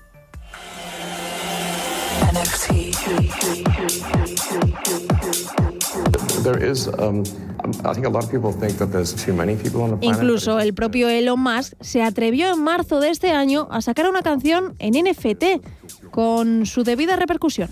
[10.01, 14.23] Incluso el propio Elon Musk se atrevió en marzo de este año a sacar una
[14.23, 15.65] canción en NFT
[16.11, 17.69] con su debida repercusión.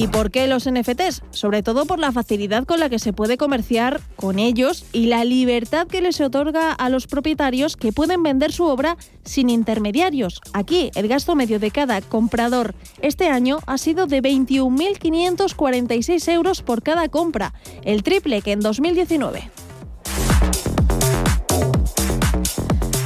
[0.00, 1.20] ¿Y por qué los NFTs?
[1.30, 5.26] Sobre todo por la facilidad con la que se puede comerciar con ellos y la
[5.26, 10.40] libertad que les otorga a los propietarios que pueden vender su obra sin intermediarios.
[10.54, 16.82] Aquí el gasto medio de cada comprador este año ha sido de 21.546 euros por
[16.82, 17.52] cada compra,
[17.84, 19.50] el triple que en 2019.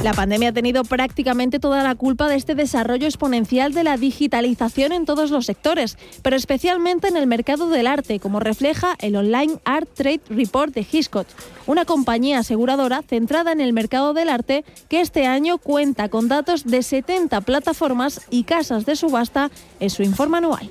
[0.05, 4.91] La pandemia ha tenido prácticamente toda la culpa de este desarrollo exponencial de la digitalización
[4.91, 9.57] en todos los sectores, pero especialmente en el mercado del arte, como refleja el Online
[9.65, 11.33] Art Trade Report de Hiscox,
[11.65, 16.65] una compañía aseguradora centrada en el mercado del arte que este año cuenta con datos
[16.65, 19.49] de 70 plataformas y casas de subasta
[19.79, 20.69] en su informe anual.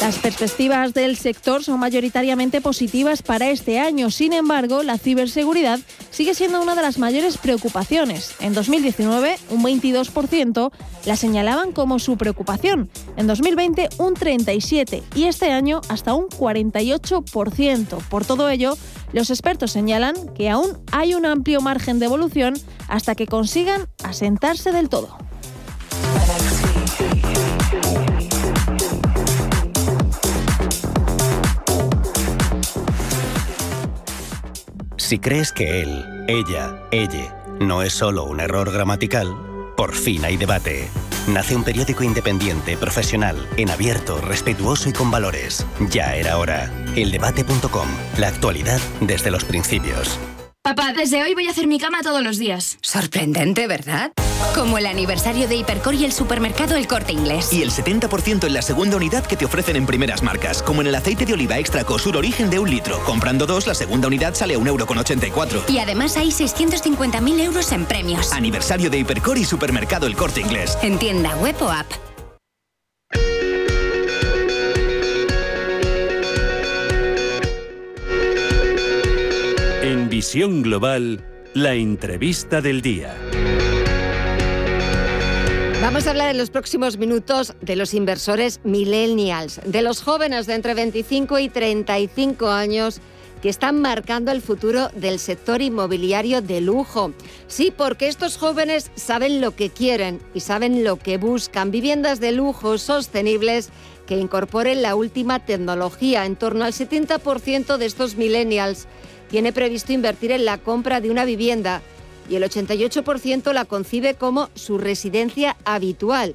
[0.00, 4.10] Las perspectivas del sector son mayoritariamente positivas para este año.
[4.12, 5.80] Sin embargo, la ciberseguridad
[6.10, 8.36] sigue siendo una de las mayores preocupaciones.
[8.38, 10.70] En 2019, un 22%
[11.04, 12.88] la señalaban como su preocupación.
[13.16, 17.98] En 2020, un 37% y este año hasta un 48%.
[18.08, 18.78] Por todo ello,
[19.12, 22.54] los expertos señalan que aún hay un amplio margen de evolución
[22.86, 25.27] hasta que consigan asentarse del todo.
[35.08, 39.34] Si crees que él, ella, ella no es solo un error gramatical,
[39.74, 40.86] por fin hay debate.
[41.26, 45.64] Nace un periódico independiente, profesional, en abierto, respetuoso y con valores.
[45.88, 46.70] Ya era hora.
[46.94, 47.88] Eldebate.com.
[48.18, 50.18] La actualidad desde los principios.
[50.62, 52.76] Papá, desde hoy voy a hacer mi cama todos los días.
[52.82, 54.12] Sorprendente, ¿verdad?
[54.54, 57.52] Como el aniversario de Hipercor y el supermercado El Corte Inglés.
[57.52, 60.88] Y el 70% en la segunda unidad que te ofrecen en primeras marcas, como en
[60.88, 63.02] el aceite de oliva extra Cosur Origen de un litro.
[63.04, 65.68] Comprando dos, la segunda unidad sale a 1,84€.
[65.68, 68.32] Y además hay 650.000 euros en premios.
[68.32, 70.76] Aniversario de Hipercor y supermercado El Corte Inglés.
[70.82, 71.86] En tienda web o app.
[79.82, 81.24] En Visión Global,
[81.54, 83.16] la entrevista del día.
[85.80, 90.54] Vamos a hablar en los próximos minutos de los inversores millennials, de los jóvenes de
[90.54, 93.00] entre 25 y 35 años
[93.40, 97.12] que están marcando el futuro del sector inmobiliario de lujo.
[97.46, 102.32] Sí, porque estos jóvenes saben lo que quieren y saben lo que buscan, viviendas de
[102.32, 103.70] lujo sostenibles
[104.08, 106.26] que incorporen la última tecnología.
[106.26, 108.88] En torno al 70% de estos millennials
[109.30, 111.82] tiene previsto invertir en la compra de una vivienda
[112.28, 116.34] y el 88% la concibe como su residencia habitual.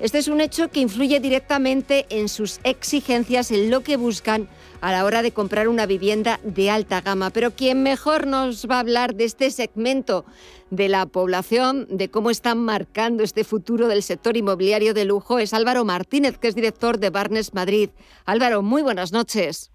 [0.00, 4.48] Este es un hecho que influye directamente en sus exigencias, en lo que buscan
[4.80, 7.28] a la hora de comprar una vivienda de alta gama.
[7.28, 10.24] Pero quien mejor nos va a hablar de este segmento
[10.70, 15.52] de la población, de cómo están marcando este futuro del sector inmobiliario de lujo, es
[15.52, 17.90] Álvaro Martínez, que es director de Barnes Madrid.
[18.24, 19.70] Álvaro, muy buenas noches.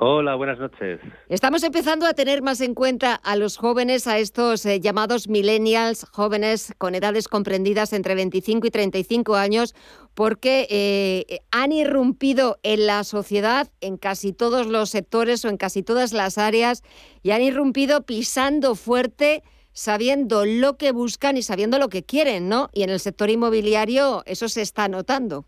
[0.00, 1.00] Hola, buenas noches.
[1.28, 6.06] Estamos empezando a tener más en cuenta a los jóvenes, a estos eh, llamados millennials,
[6.12, 9.74] jóvenes con edades comprendidas entre 25 y 35 años,
[10.14, 15.82] porque eh, han irrumpido en la sociedad, en casi todos los sectores o en casi
[15.82, 16.84] todas las áreas,
[17.24, 19.42] y han irrumpido pisando fuerte
[19.72, 22.70] sabiendo lo que buscan y sabiendo lo que quieren, ¿no?
[22.72, 25.44] Y en el sector inmobiliario eso se está notando.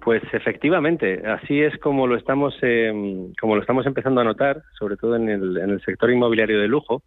[0.00, 4.96] Pues efectivamente, así es como lo estamos em, como lo estamos empezando a notar, sobre
[4.96, 7.02] todo en el, en el sector inmobiliario de lujo,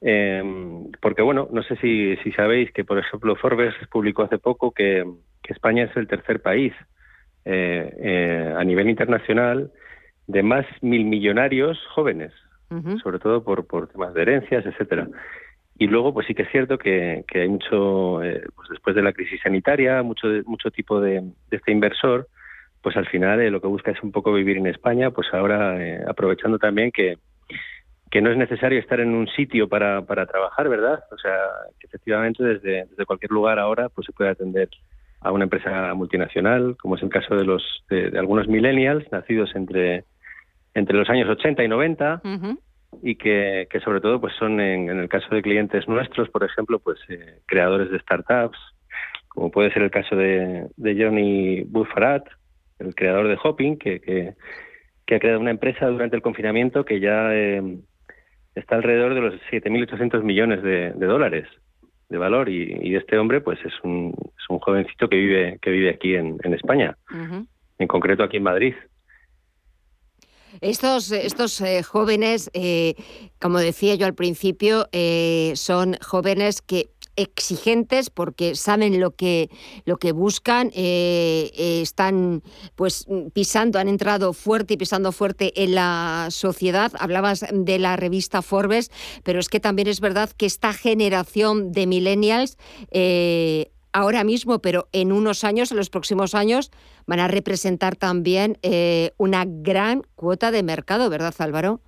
[0.00, 4.72] em, porque bueno, no sé si, si, sabéis que por ejemplo Forbes publicó hace poco
[4.72, 5.04] que,
[5.48, 6.72] España es el tercer país
[7.44, 9.70] eh, eh, a nivel internacional
[10.26, 12.32] de más mil millonarios jóvenes,
[13.00, 15.06] sobre todo por, por temas de herencias, etcétera.
[15.78, 19.12] Y luego, pues sí que es cierto que, hay mucho, eh, pues después de la
[19.12, 22.28] crisis sanitaria, mucho, mucho tipo de, este inversor,
[22.80, 25.82] pues al final eh, lo que busca es un poco vivir en España, pues ahora
[25.84, 27.18] eh, aprovechando también que,
[28.10, 31.04] que no es necesario estar en un sitio para, para trabajar, ¿verdad?
[31.10, 31.36] O sea,
[31.78, 34.70] que efectivamente desde, cualquier lugar ahora pues se puede atender
[35.20, 40.04] a una empresa multinacional, como es el caso de los de, algunos millennials nacidos entre
[40.74, 42.20] entre los años 80 y 90,
[43.02, 46.98] y que, sobre todo pues son en, el caso de clientes nuestros, por ejemplo, pues
[47.08, 48.58] eh, creadores de startups,
[49.28, 52.26] como puede ser el caso de, de Johnny Buffarat,
[52.78, 54.34] el creador de Hopping, que, que,
[55.14, 57.78] ha creado una empresa durante el confinamiento que ya eh,
[58.54, 61.46] está alrededor de los 7.800 millones de, dólares
[62.08, 65.90] de valor y, este hombre pues es un, es un jovencito que vive que vive
[65.90, 66.96] aquí en, España,
[67.78, 68.74] en concreto aquí en Madrid.
[70.60, 72.94] Estos, estos eh, jóvenes, eh,
[73.40, 79.48] como decía yo al principio, eh, son jóvenes que exigentes porque saben lo que
[79.86, 82.42] lo que buscan están
[82.74, 86.92] pues pisando han entrado fuerte y pisando fuerte en la sociedad.
[86.98, 88.90] Hablabas de la revista Forbes
[89.22, 92.58] pero es que también es verdad que esta generación de millennials
[93.96, 96.70] ahora mismo, pero en unos años, en los próximos años,
[97.06, 101.80] van a representar también eh, una gran cuota de mercado, ¿verdad, Álvaro?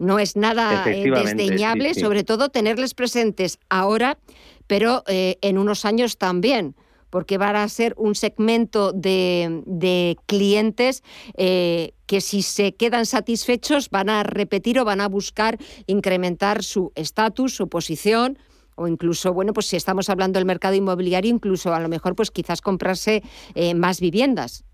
[0.00, 4.18] No es nada eh, desdeñable, sobre todo tenerles presentes ahora,
[4.66, 6.74] pero eh, en unos años también
[7.10, 11.04] porque van a ser un segmento de, clientes
[11.36, 17.54] que si se quedan satisfechos van a repetir o van a buscar incrementar su estatus,
[17.54, 18.36] su posición,
[18.76, 22.30] o incluso, bueno, pues si estamos hablando del mercado inmobiliario, incluso a lo mejor pues
[22.30, 23.22] quizás comprarse
[23.54, 24.64] eh, más viviendas.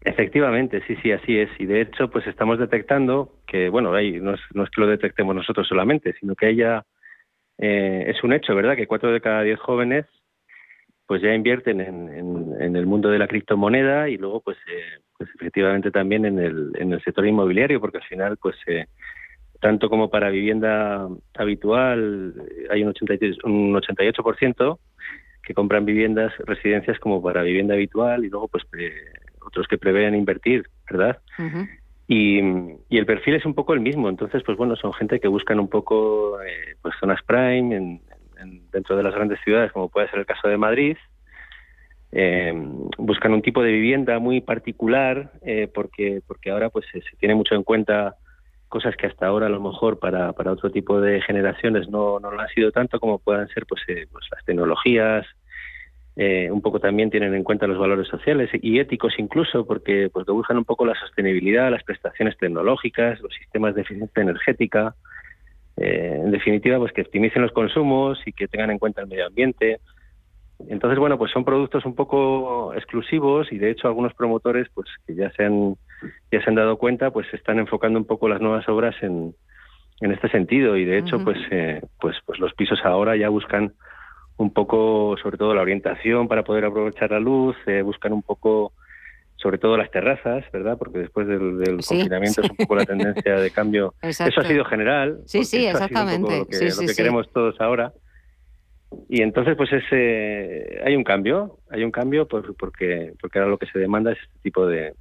[0.00, 1.50] Efectivamente, sí, sí, así es.
[1.58, 4.86] Y de hecho, pues estamos detectando que, bueno, ahí no es, no es que lo
[4.86, 6.84] detectemos nosotros solamente, sino que ella
[7.58, 8.76] eh, es un hecho, ¿verdad?
[8.76, 10.06] Que cuatro de cada diez jóvenes
[11.06, 15.92] pues ya invierten en, el mundo de la criptomoneda y luego pues, eh, pues efectivamente
[15.92, 18.56] también en el, en el sector inmobiliario, porque al final pues
[19.60, 22.34] tanto como para vivienda habitual
[22.70, 24.78] hay un, 88%,
[25.42, 28.64] que compran viviendas, residencias como para vivienda habitual y luego pues
[29.44, 31.18] otros que prevén invertir, ¿verdad?
[32.08, 32.38] y,
[32.90, 35.68] el perfil es un poco el mismo, entonces pues bueno, son gente que buscan un
[35.68, 38.00] poco eh, pues zonas prime en,
[38.70, 40.96] dentro de las grandes ciudades como puede ser el caso de Madrid,
[42.12, 42.52] eh,
[42.98, 47.54] buscan un tipo de vivienda muy particular eh, porque porque ahora pues se tiene mucho
[47.54, 48.16] en cuenta
[48.76, 52.30] cosas que hasta ahora a lo mejor para, para otro tipo de generaciones no, no
[52.30, 55.24] lo han sido tanto como puedan ser pues, eh, pues las tecnologías,
[56.14, 60.26] eh, un poco también tienen en cuenta los valores sociales y éticos incluso, porque pues,
[60.26, 64.94] buscan un poco la sostenibilidad, las prestaciones tecnológicas, los sistemas de eficiencia energética,
[65.78, 69.26] eh, en definitiva, pues que optimicen los consumos y que tengan en cuenta el medio
[69.26, 69.80] ambiente.
[70.68, 75.14] Entonces, bueno, pues son productos un poco exclusivos y de hecho algunos promotores, pues que
[75.14, 75.76] ya se han
[76.32, 79.34] ya se han dado cuenta, pues están enfocando un poco las nuevas obras en,
[80.00, 83.74] en este sentido y de hecho, pues eh, pues pues los pisos ahora ya buscan
[84.38, 88.72] un poco, sobre todo la orientación para poder aprovechar la luz, eh, buscan un poco
[89.36, 90.78] sobre todo las terrazas, ¿verdad?
[90.78, 93.94] Porque después del, confinamiento es un poco la tendencia de cambio.
[94.02, 95.20] Eso ha sido general.
[95.26, 96.38] Sí, sí, exactamente.
[96.38, 97.92] lo que, lo que queremos todos ahora.
[99.08, 103.66] Y entonces, pues ese, hay un cambio, hay un cambio porque, porque ahora lo que
[103.66, 104.94] se demanda es este tipo de,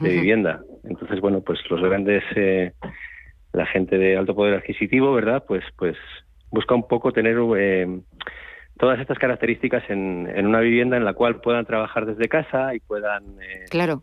[0.00, 0.60] vivienda.
[0.84, 2.72] Entonces, bueno, pues los grandes, eh,
[3.52, 5.44] la gente de alto poder adquisitivo, ¿verdad?
[5.46, 5.96] Pues, pues
[6.50, 8.00] busca un poco tener eh,
[8.78, 12.80] todas estas características en, en, una vivienda en la cual puedan trabajar desde casa y
[12.80, 14.02] puedan eh, claro.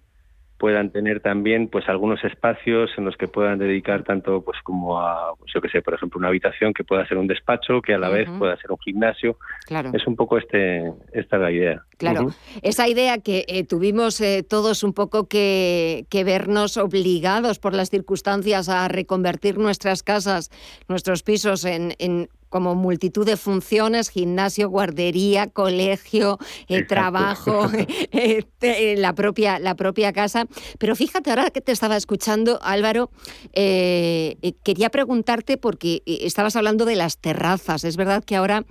[0.61, 5.33] Puedan tener también pues algunos espacios en los que puedan dedicar tanto pues como a
[5.35, 7.97] pues, yo que sé por ejemplo una habitación que pueda ser un despacho que a
[7.97, 9.37] la vez pueda ser un gimnasio.
[9.65, 9.89] Claro.
[9.91, 11.83] es un poco este esta la idea.
[11.97, 12.29] Claro.
[12.61, 17.89] Esa idea que eh, tuvimos eh, todos un poco que, que vernos obligados por las
[17.89, 20.51] circunstancias a reconvertir nuestras casas
[20.87, 26.37] nuestros pisos en, en como multitud de funciones, gimnasio, guardería, colegio,
[26.67, 27.69] eh, trabajo,
[28.11, 30.45] eh, eh, la, propia, la propia casa.
[30.77, 33.09] Pero fíjate, ahora que te estaba escuchando, Álvaro,
[33.53, 37.85] quería preguntarte, porque estabas hablando de las terrazas.
[37.85, 38.65] Es verdad que ahora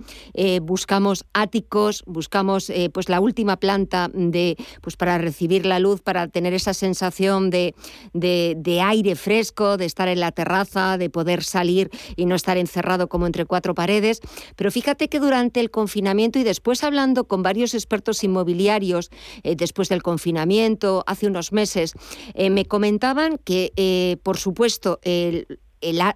[0.61, 6.53] buscamos áticos, buscamos pues la última planta de, pues para recibir la luz, para tener
[6.53, 7.73] esa sensación de,
[8.13, 13.09] de aire fresco, de estar en la terraza, de poder salir y no estar encerrado
[13.09, 14.21] como entre cuatro paredes,
[14.55, 19.09] pero fíjate que durante el confinamiento y después hablando con varios expertos inmobiliarios
[19.43, 21.93] eh, después del confinamiento, hace unos meses,
[22.33, 24.99] eh, me comentaban que, eh, por supuesto,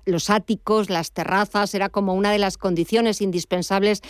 [0.05, 4.01] los áticos, las terrazas, era como una de las condiciones indispensables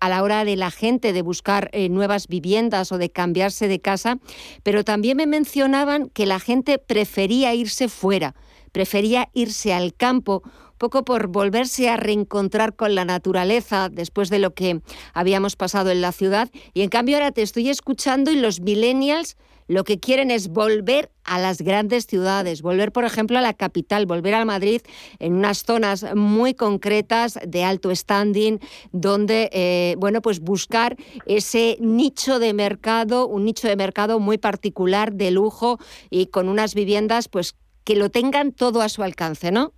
[0.00, 4.18] a la hora de la gente de buscar nuevas viviendas o de cambiarse de casa,
[4.62, 8.34] pero también me mencionaban que la gente prefería irse fuera,
[8.72, 10.42] prefería irse al campo
[10.78, 14.80] poco por volverse a reencontrar con la naturaleza después de lo que
[15.12, 16.50] habíamos pasado en la ciudad.
[16.72, 21.10] Y en cambio ahora te estoy escuchando y los millennials lo que quieren es volver
[21.24, 24.82] a las grandes ciudades, volver, por ejemplo, a la capital, volver a Madrid
[25.18, 28.58] en unas zonas muy concretas de alto standing,
[28.92, 35.14] donde, eh, bueno, pues buscar ese nicho de mercado, un nicho de mercado muy particular
[35.14, 35.78] de lujo
[36.10, 37.54] y con unas viviendas, pues
[37.84, 39.72] que lo tengan todo a su alcance, ¿no?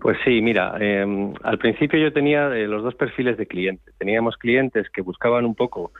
[0.00, 3.94] Pues sí, mira, em, al principio yo tenía eh, los dos perfiles de clientes.
[3.98, 5.92] Teníamos clientes que buscaban un poco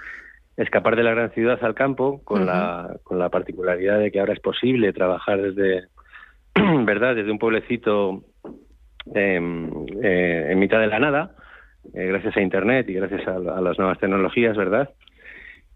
[0.56, 4.32] escapar de la gran ciudad al campo, con, la, con la particularidad de que ahora
[4.32, 5.88] es posible trabajar desde,
[6.84, 8.22] ¿verdad?, desde un pueblecito
[9.14, 9.70] em,
[10.02, 11.34] eh, en mitad de la nada,
[11.92, 14.90] eh, gracias a Internet y gracias a, a, las nuevas tecnologías, ¿verdad?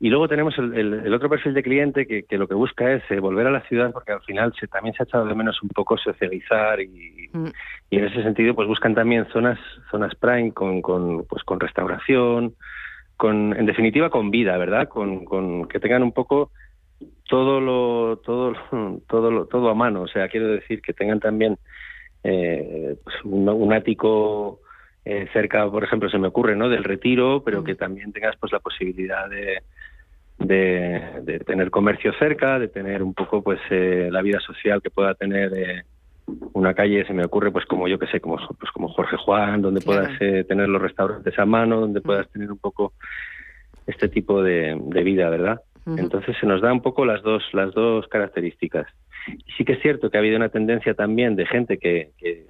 [0.01, 3.49] Y luego tenemos el, otro perfil de cliente que, lo que busca es eh, volver
[3.49, 5.99] a la ciudad porque al final se, también se ha echado de menos un poco
[5.99, 7.47] socializar y, mm.
[7.91, 9.59] y, en ese sentido pues buscan también zonas
[9.91, 12.55] zonas prime con, con pues con restauración,
[13.17, 14.89] con en definitiva con vida, ¿verdad?
[14.89, 16.53] Con, con que tengan un poco
[17.29, 18.55] todo lo todo
[19.09, 21.59] todo lo, todo a mano, o sea, quiero decir que tengan también
[22.23, 24.61] eh, pues un ático
[25.05, 26.69] eh, cerca, por ejemplo, se me ocurre, ¿no?
[26.69, 29.63] Del retiro, pero que también tengas pues la posibilidad de,
[30.49, 35.15] de, tener comercio cerca, de tener un poco pues eh, la vida social que pueda
[35.15, 35.83] tener eh,
[36.53, 39.63] una calle, se me ocurre pues como yo que sé, como pues como Jorge Juan,
[39.63, 42.93] donde puedas tener los restaurantes a mano, donde puedas tener un poco
[43.87, 44.75] este tipo de,
[45.05, 45.61] vida, ¿verdad?
[45.87, 48.87] Entonces se nos da un poco las dos las dos características.
[49.27, 52.47] Y sí que es cierto que ha habido una tendencia también de gente que, que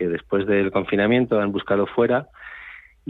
[0.00, 2.26] que después del confinamiento han buscado fuera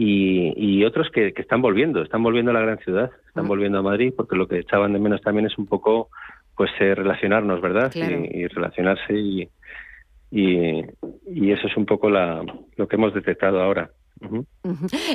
[0.03, 4.13] y, otros que, están volviendo, están volviendo a la gran ciudad, están volviendo a Madrid
[4.15, 6.09] porque lo que echaban de menos también es un poco
[6.55, 7.91] pues eh, relacionarnos, ¿verdad?
[7.95, 9.49] Y, relacionarse y,
[10.31, 12.43] y, eso es un poco la,
[12.75, 13.91] lo que hemos detectado ahora.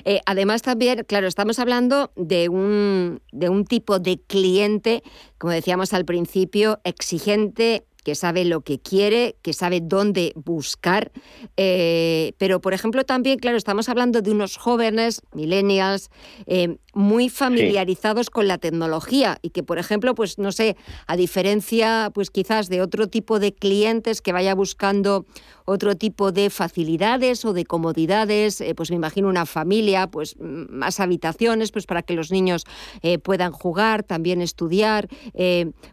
[0.04, 5.02] Eh, además también, claro, estamos hablando de un, de un tipo de cliente,
[5.38, 11.10] como decíamos al principio, exigente, que sabe lo que quiere, que sabe dónde buscar.
[11.56, 16.08] Eh, pero, por ejemplo, también, claro, estamos hablando de unos jóvenes, millennials,
[16.46, 20.76] eh, muy familiarizados con la tecnología y que, por ejemplo, pues no sé,
[21.08, 25.26] a diferencia, pues quizás de otro tipo de clientes que vaya buscando
[25.66, 30.98] otro tipo de facilidades o de comodidades, eh, pues me imagino una familia, pues más
[31.00, 32.64] habitaciones, pues para que los niños
[33.22, 35.08] puedan jugar, también estudiar.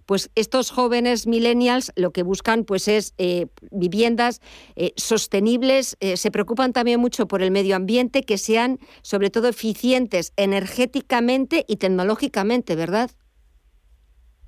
[0.05, 4.41] pues estos jóvenes millennials lo que buscan pues es eh, viviendas
[4.75, 9.47] eh, sostenibles, eh, se preocupan también mucho por el medio ambiente, que sean sobre todo
[9.47, 13.11] eficientes energéticamente y tecnológicamente, ¿verdad?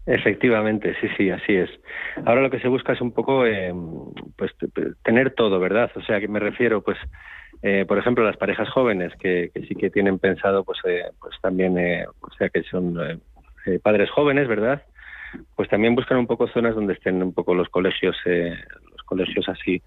[0.06, 1.70] Efectivamente, sí, sí, así es.
[2.26, 3.44] Ahora lo que se busca es un poco,
[4.36, 4.52] pues,
[5.04, 5.92] tener todo, ¿verdad?
[5.96, 6.98] O sea, que me refiero, pues,
[7.88, 10.80] por ejemplo, las parejas jóvenes que, sí que tienen pensado, pues,
[11.20, 11.76] pues también,
[12.22, 13.22] o sea, que son
[13.82, 14.84] padres jóvenes, ¿verdad?
[15.56, 18.56] pues también buscan un poco zonas donde estén un poco los colegios, eh,
[18.92, 19.82] los colegios así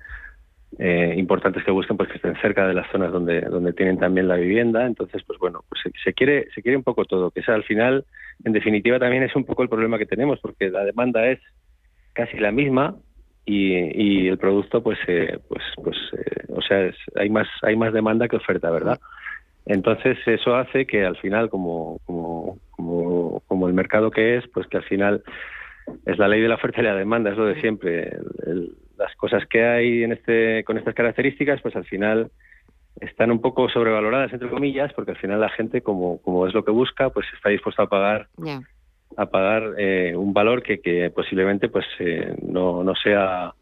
[0.79, 4.29] eh, importantes que busquen, pues que estén cerca de las zonas donde donde tienen también
[4.29, 4.87] la vivienda.
[4.87, 8.05] Entonces, pues bueno, pues se, quiere se quiere un poco todo, que sea al final,
[8.45, 11.41] en definitiva, también es un poco el problema que tenemos, porque la demanda es
[12.13, 12.97] casi la misma
[13.45, 15.97] y, y el producto, pues eh, pues pues
[16.49, 18.99] o sea, hay más hay más demanda que oferta, ¿verdad?
[19.69, 22.59] Entonces eso hace que al final, como, como,
[23.47, 25.23] como, el mercado que es, pues que al final
[26.07, 28.17] es la ley de la oferta y la demanda, es lo de siempre.
[28.99, 32.31] Las cosas que hay en este, con estas características, pues al final
[33.01, 36.65] están un poco sobrevaloradas, entre comillas, porque al final la gente, como, como es lo
[36.65, 38.29] que busca, pues está dispuesta a pagar
[39.17, 43.55] a pagar eh, un valor que, que posiblemente pues eh, no, no sea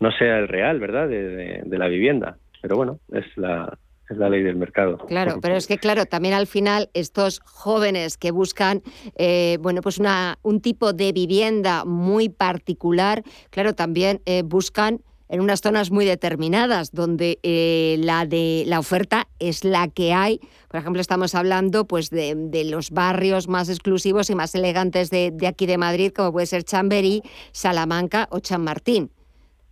[0.00, 1.08] no sea el real, ¿verdad?
[1.08, 2.36] De, de, la vivienda.
[2.62, 3.76] Pero bueno, es la,
[4.10, 4.98] es la ley del mercado.
[5.06, 8.82] Claro, pero es que claro, también al final estos jóvenes que buscan,
[9.16, 15.60] eh, bueno, pues una, un tipo de vivienda muy particular, claro, también buscan en unas
[15.60, 20.40] zonas muy determinadas, donde eh, la, de, la oferta es la que hay.
[20.68, 25.66] Por ejemplo, estamos hablando pues, de, los barrios más exclusivos y más elegantes de, aquí
[25.66, 29.10] de Madrid, como puede ser Chamberí, Salamanca o Chamartín.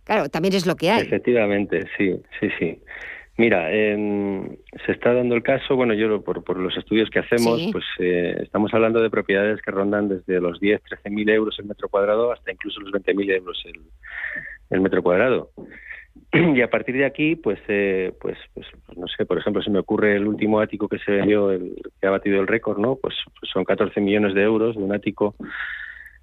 [0.03, 1.01] Claro, también es lo que hay.
[1.01, 2.79] Efectivamente, sí, sí, sí.
[3.37, 7.85] Mira, se está dando el caso, bueno, yo por, por los estudios que hacemos, pues
[7.99, 11.87] eh, estamos hablando de propiedades que rondan desde los 10, 13 mil euros el metro
[11.87, 13.79] cuadrado hasta incluso los 20 mil euros el,
[14.71, 15.51] el metro cuadrado.
[16.33, 18.65] Y a partir de aquí, pues, eh, pues, pues,
[18.95, 22.07] no sé, por ejemplo, se me ocurre el último ático que se vendió, el, que
[22.07, 22.95] ha batido el récord, ¿no?
[22.95, 25.35] Pues, pues son 14 millones de euros de un ático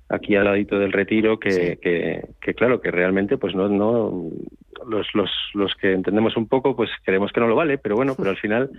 [0.09, 4.31] aquí al ladito del retiro que, que, claro que realmente pues no no
[4.89, 8.15] los, los los que entendemos un poco pues creemos que no lo vale pero bueno
[8.17, 8.71] pero al final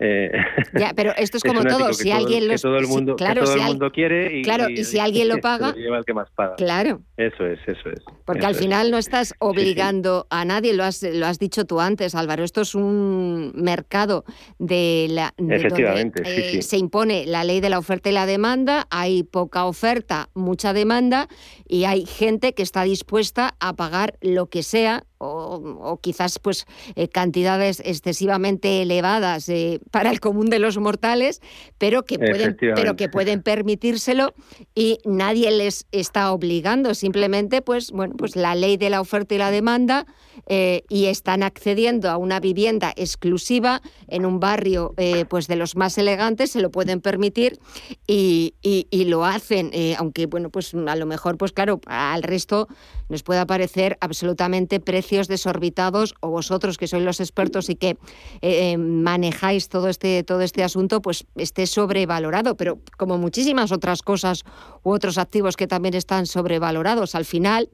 [0.00, 0.32] eh,
[0.78, 3.62] ya, pero esto es como todo, si alguien lo todo el mundo, claro, todo el
[3.62, 6.56] mundo quiere y, claro, y, si alguien lo paga, lleva el que más paga.
[6.56, 7.00] Claro.
[7.16, 8.02] Eso es, eso es.
[8.24, 12.14] Porque al final no estás obligando a nadie, lo has, lo has dicho tú antes,
[12.14, 14.24] Álvaro, esto es un mercado
[14.58, 18.86] de la Efectivamente, donde, eh, se impone la ley de la oferta y la demanda,
[18.90, 21.28] hay poca oferta, mucha demanda
[21.68, 26.66] y hay gente que está dispuesta a pagar lo que sea o, quizás pues
[26.96, 31.40] eh, cantidades excesivamente elevadas eh, para el común de los mortales,
[31.78, 34.34] pero que pueden, pero que pueden permitírselo
[34.74, 36.94] y nadie les está obligando.
[36.94, 40.06] Simplemente, pues bueno, pues la ley de la oferta y la demanda
[40.46, 44.94] eh, y están accediendo a una vivienda exclusiva en un barrio
[45.28, 47.58] pues de los más elegantes, se lo pueden permitir
[48.06, 52.68] y, y lo hacen, aunque bueno, pues a lo mejor, pues claro, al resto
[53.08, 58.72] nos pueda parecer absolutamente precios desorbitados o vosotros que sois los expertos y que eh,
[58.72, 64.44] eh, manejáis todo este, todo este asunto, pues esté sobrevalorado, pero como muchísimas otras cosas
[64.82, 67.68] u otros activos que también están sobrevalorados, al final...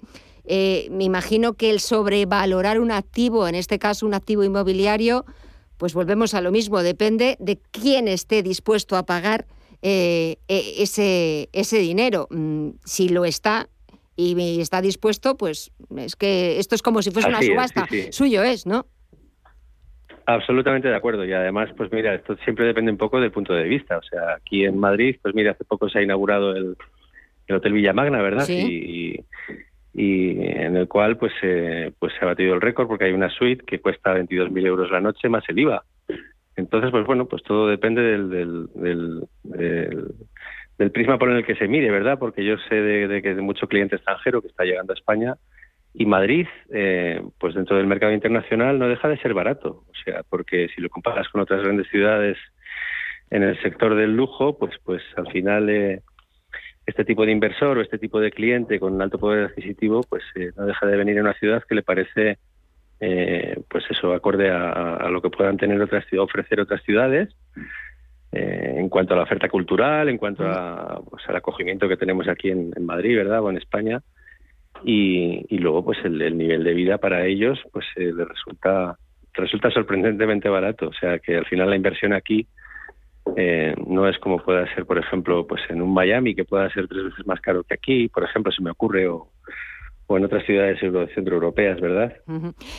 [0.53, 5.25] Eh, me imagino que el sobrevalorar un activo, en este caso un activo inmobiliario,
[5.77, 9.47] pues volvemos a lo mismo, depende de quién esté dispuesto a pagar
[9.83, 12.27] ese, ese dinero.
[12.31, 13.69] Mm, si lo está,
[14.21, 17.87] y está dispuesto, pues es que esto es como si fuese una subasta.
[18.11, 18.87] Suyo es, ¿no?
[20.27, 21.25] Absolutamente de acuerdo.
[21.25, 23.99] Y además, pues mira, esto siempre depende un poco del punto de vista.
[23.99, 26.77] O sea, aquí en Madrid, pues mira, hace poco se ha inaugurado el,
[27.53, 28.49] Hotel Villamagna, ¿verdad?
[28.49, 29.25] Y, y,
[29.95, 33.65] en el cual pues, eh, pues se ha batido el récord porque hay una suite
[33.65, 35.83] que cuesta 22.000 euros la noche más el IVA.
[36.57, 38.31] Entonces, pues bueno, pues todo depende del,
[38.75, 39.27] del,
[40.81, 42.19] del prisma por el que se mire, ¿verdad?
[42.19, 45.35] Porque yo sé de, que hay mucho cliente extranjero que está llegando a España
[45.93, 49.85] y Madrid, eh, pues dentro del mercado internacional no deja de ser barato.
[49.89, 52.39] O sea, porque si lo comparas con otras grandes ciudades
[53.31, 56.01] en el sector del lujo, pues, pues al final eh,
[56.87, 60.23] este tipo de inversor o este tipo de cliente con un alto poder adquisitivo, pues
[60.35, 62.39] eh, no deja de venir a una ciudad que le parece,
[63.69, 67.35] pues eso, acorde a, lo que puedan tener otras ofrecer otras ciudades
[68.33, 72.29] eh, en cuanto a la oferta cultural, en cuanto a, pues, al acogimiento que tenemos
[72.29, 73.41] aquí en, Madrid, ¿verdad?
[73.41, 74.01] O en España.
[74.85, 78.97] Y, luego, pues el, nivel de vida para ellos, pues eh, les resulta,
[79.35, 80.89] resulta sorprendentemente barato.
[80.89, 82.47] O sea, que al final la inversión aquí
[83.37, 86.89] eh, no es como pueda ser, por ejemplo, pues en un Miami, que pueda ser
[86.89, 89.29] tres veces más caro que aquí, por ejemplo, se me ocurre, o,
[90.09, 90.81] en otras ciudades
[91.15, 92.13] centroeuropeas, ¿verdad?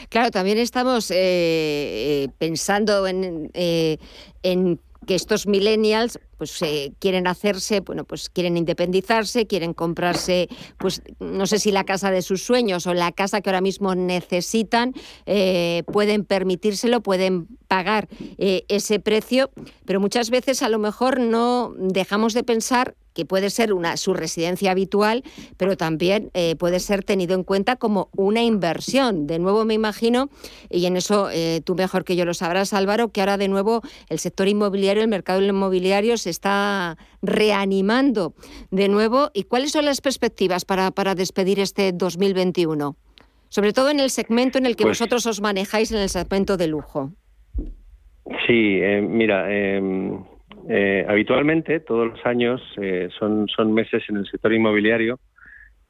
[0.09, 1.13] Claro, también estamos
[2.37, 9.73] pensando en, en que estos millennials pues eh, quieren hacerse, bueno, pues quieren independizarse, quieren
[9.73, 13.61] comprarse, pues no sé si la casa de sus sueños o la casa que ahora
[13.61, 14.93] mismo necesitan,
[15.25, 19.49] eh, pueden permitírselo, pueden pagar eh, ese precio,
[19.85, 24.13] pero muchas veces a lo mejor no dejamos de pensar que puede ser una, su
[24.13, 25.23] residencia habitual,
[25.55, 29.25] pero también eh, puede ser tenido en cuenta como una inversión.
[29.25, 30.29] De nuevo me imagino,
[30.69, 33.81] y en eso eh, tú mejor que yo lo sabrás, Álvaro, que ahora de nuevo
[34.09, 38.33] el sector inmobiliario, el mercado inmobiliario se está reanimando
[38.69, 39.31] de nuevo.
[39.33, 42.97] ¿Y cuáles son las perspectivas para, para despedir este 2021?
[43.47, 46.57] Sobre todo en el segmento en el que pues vosotros os manejáis, en el segmento
[46.57, 47.11] de lujo.
[48.45, 50.23] Sí, eh, mira, em,
[50.69, 55.19] eh, habitualmente, todos los años, eh, son, son meses en el sector inmobiliario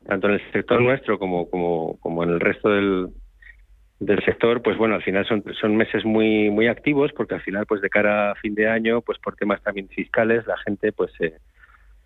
[0.05, 3.09] tanto en el sector nuestro como, como, como en el resto del,
[3.99, 7.65] del sector, pues bueno, al final son, son meses muy muy activos porque al final,
[7.65, 11.11] pues de cara a fin de año, pues por temas también fiscales, la gente pues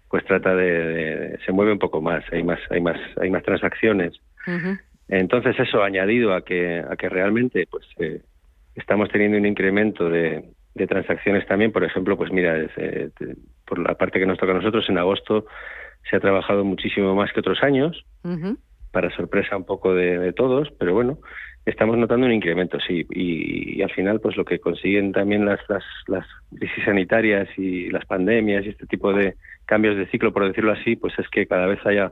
[0.10, 4.14] pues trata de, se mueve un poco más, hay más hay más hay más transacciones.
[5.08, 8.22] Entonces eso añadido a que a que realmente pues eh,
[8.76, 10.44] estamos teniendo un incremento de,
[10.76, 13.10] de transacciones también, por ejemplo, pues mira, eh,
[13.66, 15.46] por la parte que nos toca a nosotros en agosto
[16.10, 18.06] se ha trabajado muchísimo más que otros años,
[18.92, 21.18] para sorpresa un poco de, todos, pero bueno,
[21.66, 25.84] estamos notando un incremento, sí, y, al final, pues lo que consiguen también las, las,
[26.08, 30.74] las, crisis sanitarias y las pandemias y este tipo de cambios de ciclo, por decirlo
[30.74, 32.12] así, pues es que cada vez haya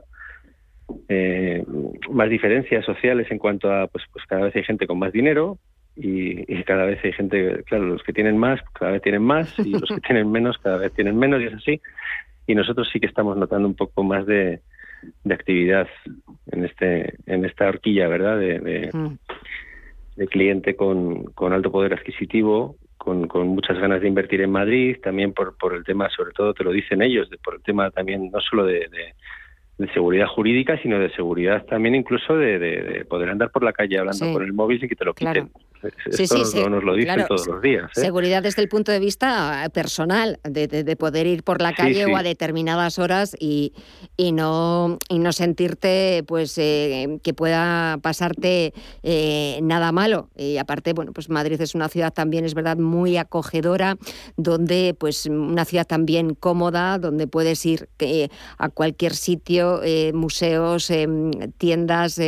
[1.08, 1.64] eh,
[2.10, 5.58] más diferencias sociales en cuanto a, pues, pues cada vez hay gente con más dinero,
[5.96, 9.56] y, y, cada vez hay gente, claro, los que tienen más cada vez tienen más
[9.58, 11.80] y los que tienen menos cada vez tienen menos y es así
[12.46, 14.60] y nosotros sí que estamos notando un poco más de,
[15.30, 15.86] actividad
[16.50, 19.18] en este en esta horquilla verdad de, mm.
[20.16, 24.96] de, cliente con, con, alto poder adquisitivo con, con, muchas ganas de invertir en Madrid
[25.02, 28.30] también por, por el tema sobre todo te lo dicen ellos por el tema también
[28.32, 28.88] no solo de,
[29.78, 34.32] de seguridad jurídica, sino de seguridad también incluso de, poder andar por la calle hablando
[34.32, 35.50] con el móvil sin que te lo quiten.
[36.10, 36.26] Sí,
[36.68, 37.90] nos, lo dicen todos los días.
[37.96, 38.00] ¿eh?
[38.00, 42.22] Seguridad desde el punto de vista personal, de, poder ir por la calle o a
[42.22, 43.72] determinadas horas y,
[44.16, 48.72] y, no, y no sentirte pues eh, que pueda pasarte
[49.02, 50.30] eh, nada malo.
[50.36, 53.96] Y aparte, bueno, pues Madrid es una ciudad también, es verdad, muy acogedora,
[54.36, 57.88] donde pues una ciudad también cómoda, donde puedes ir
[58.58, 59.80] a cualquier sitio,
[60.12, 60.92] museos,
[61.58, 62.20] tiendas,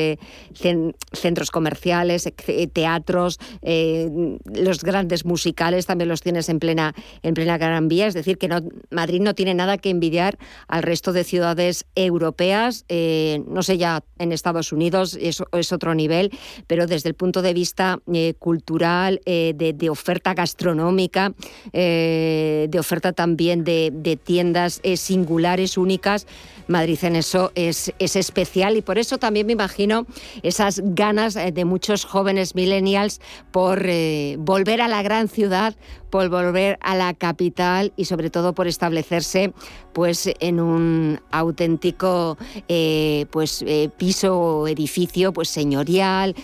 [1.13, 2.33] centros comerciales,
[2.73, 8.15] teatros, eh, los grandes musicales también los tienes en plena, en plena Gran Vía, es
[8.15, 8.49] decir, que
[8.91, 10.39] Madrid no tiene nada que envidiar
[10.69, 15.95] al resto de ciudades europeas, eh, no sé ya en Estados Unidos es, es otro
[15.95, 16.31] nivel,
[16.67, 21.33] pero desde el punto de vista eh, cultural, de, oferta gastronómica,
[21.73, 26.27] de oferta también de tiendas singulares, únicas,
[26.69, 30.07] Madrid en eso es, es especial y por eso también me imagino
[30.43, 35.77] esas ganas de muchos jóvenes millennials por eh, volver a la gran ciudad,
[36.11, 39.53] por volver a la capital y sobre todo por establecerse
[39.93, 42.37] pues en un auténtico
[42.69, 46.35] eh, pues eh, piso o edificio pues señorial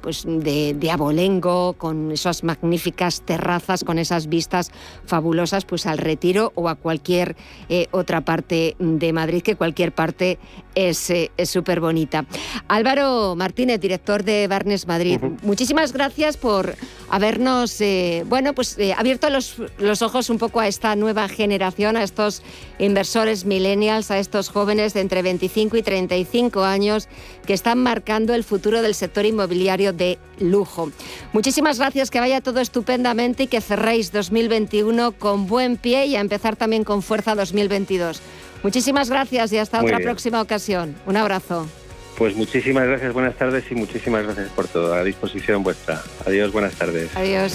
[0.00, 4.70] pues de, abolengo con esas magníficas terrazas con esas vistas
[5.04, 7.36] fabulosas pues al retiro o a cualquier
[7.90, 10.38] otra parte de Madrid que cualquier parte
[10.74, 11.12] es
[11.44, 12.24] súper bonita
[12.68, 16.76] Álvaro Martínez director de Barnes Madrid muchísimas gracias por
[17.10, 21.96] habernos, eh, bueno, pues eh, abierto los, los, ojos un poco a esta nueva generación,
[21.96, 22.42] a estos
[22.80, 27.08] inversores millennials, a estos jóvenes de entre 25 y 35 años
[27.46, 30.90] que están marcando el futuro del sector inmobiliario de lujo.
[31.32, 36.20] Muchísimas gracias, que vaya todo estupendamente y que cerréis 2021 con buen pie y a
[36.20, 38.20] empezar también con fuerza 2022.
[38.64, 40.96] Muchísimas gracias y hasta otra próxima ocasión.
[41.06, 41.68] Un abrazo.
[42.16, 44.92] Pues muchísimas gracias, buenas tardes y muchísimas gracias por todo.
[44.92, 46.02] A disposición vuestra.
[46.26, 47.16] Adiós, buenas tardes.
[47.16, 47.54] Adiós.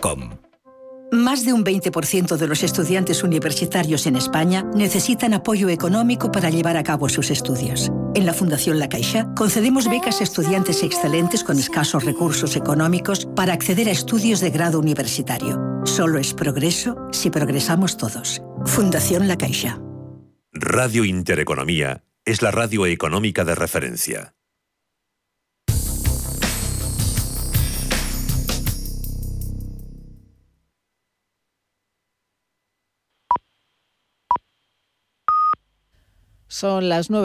[1.11, 6.77] Más de un 20% de los estudiantes universitarios en España necesitan apoyo económico para llevar
[6.77, 7.91] a cabo sus estudios.
[8.15, 13.51] En la Fundación La Caixa concedemos becas a estudiantes excelentes con escasos recursos económicos para
[13.51, 15.59] acceder a estudios de grado universitario.
[15.83, 18.41] Solo es progreso si progresamos todos.
[18.65, 19.81] Fundación La Caixa.
[20.53, 24.33] Radio Intereconomía es la radio económica de referencia.
[36.61, 37.19] Son las nueve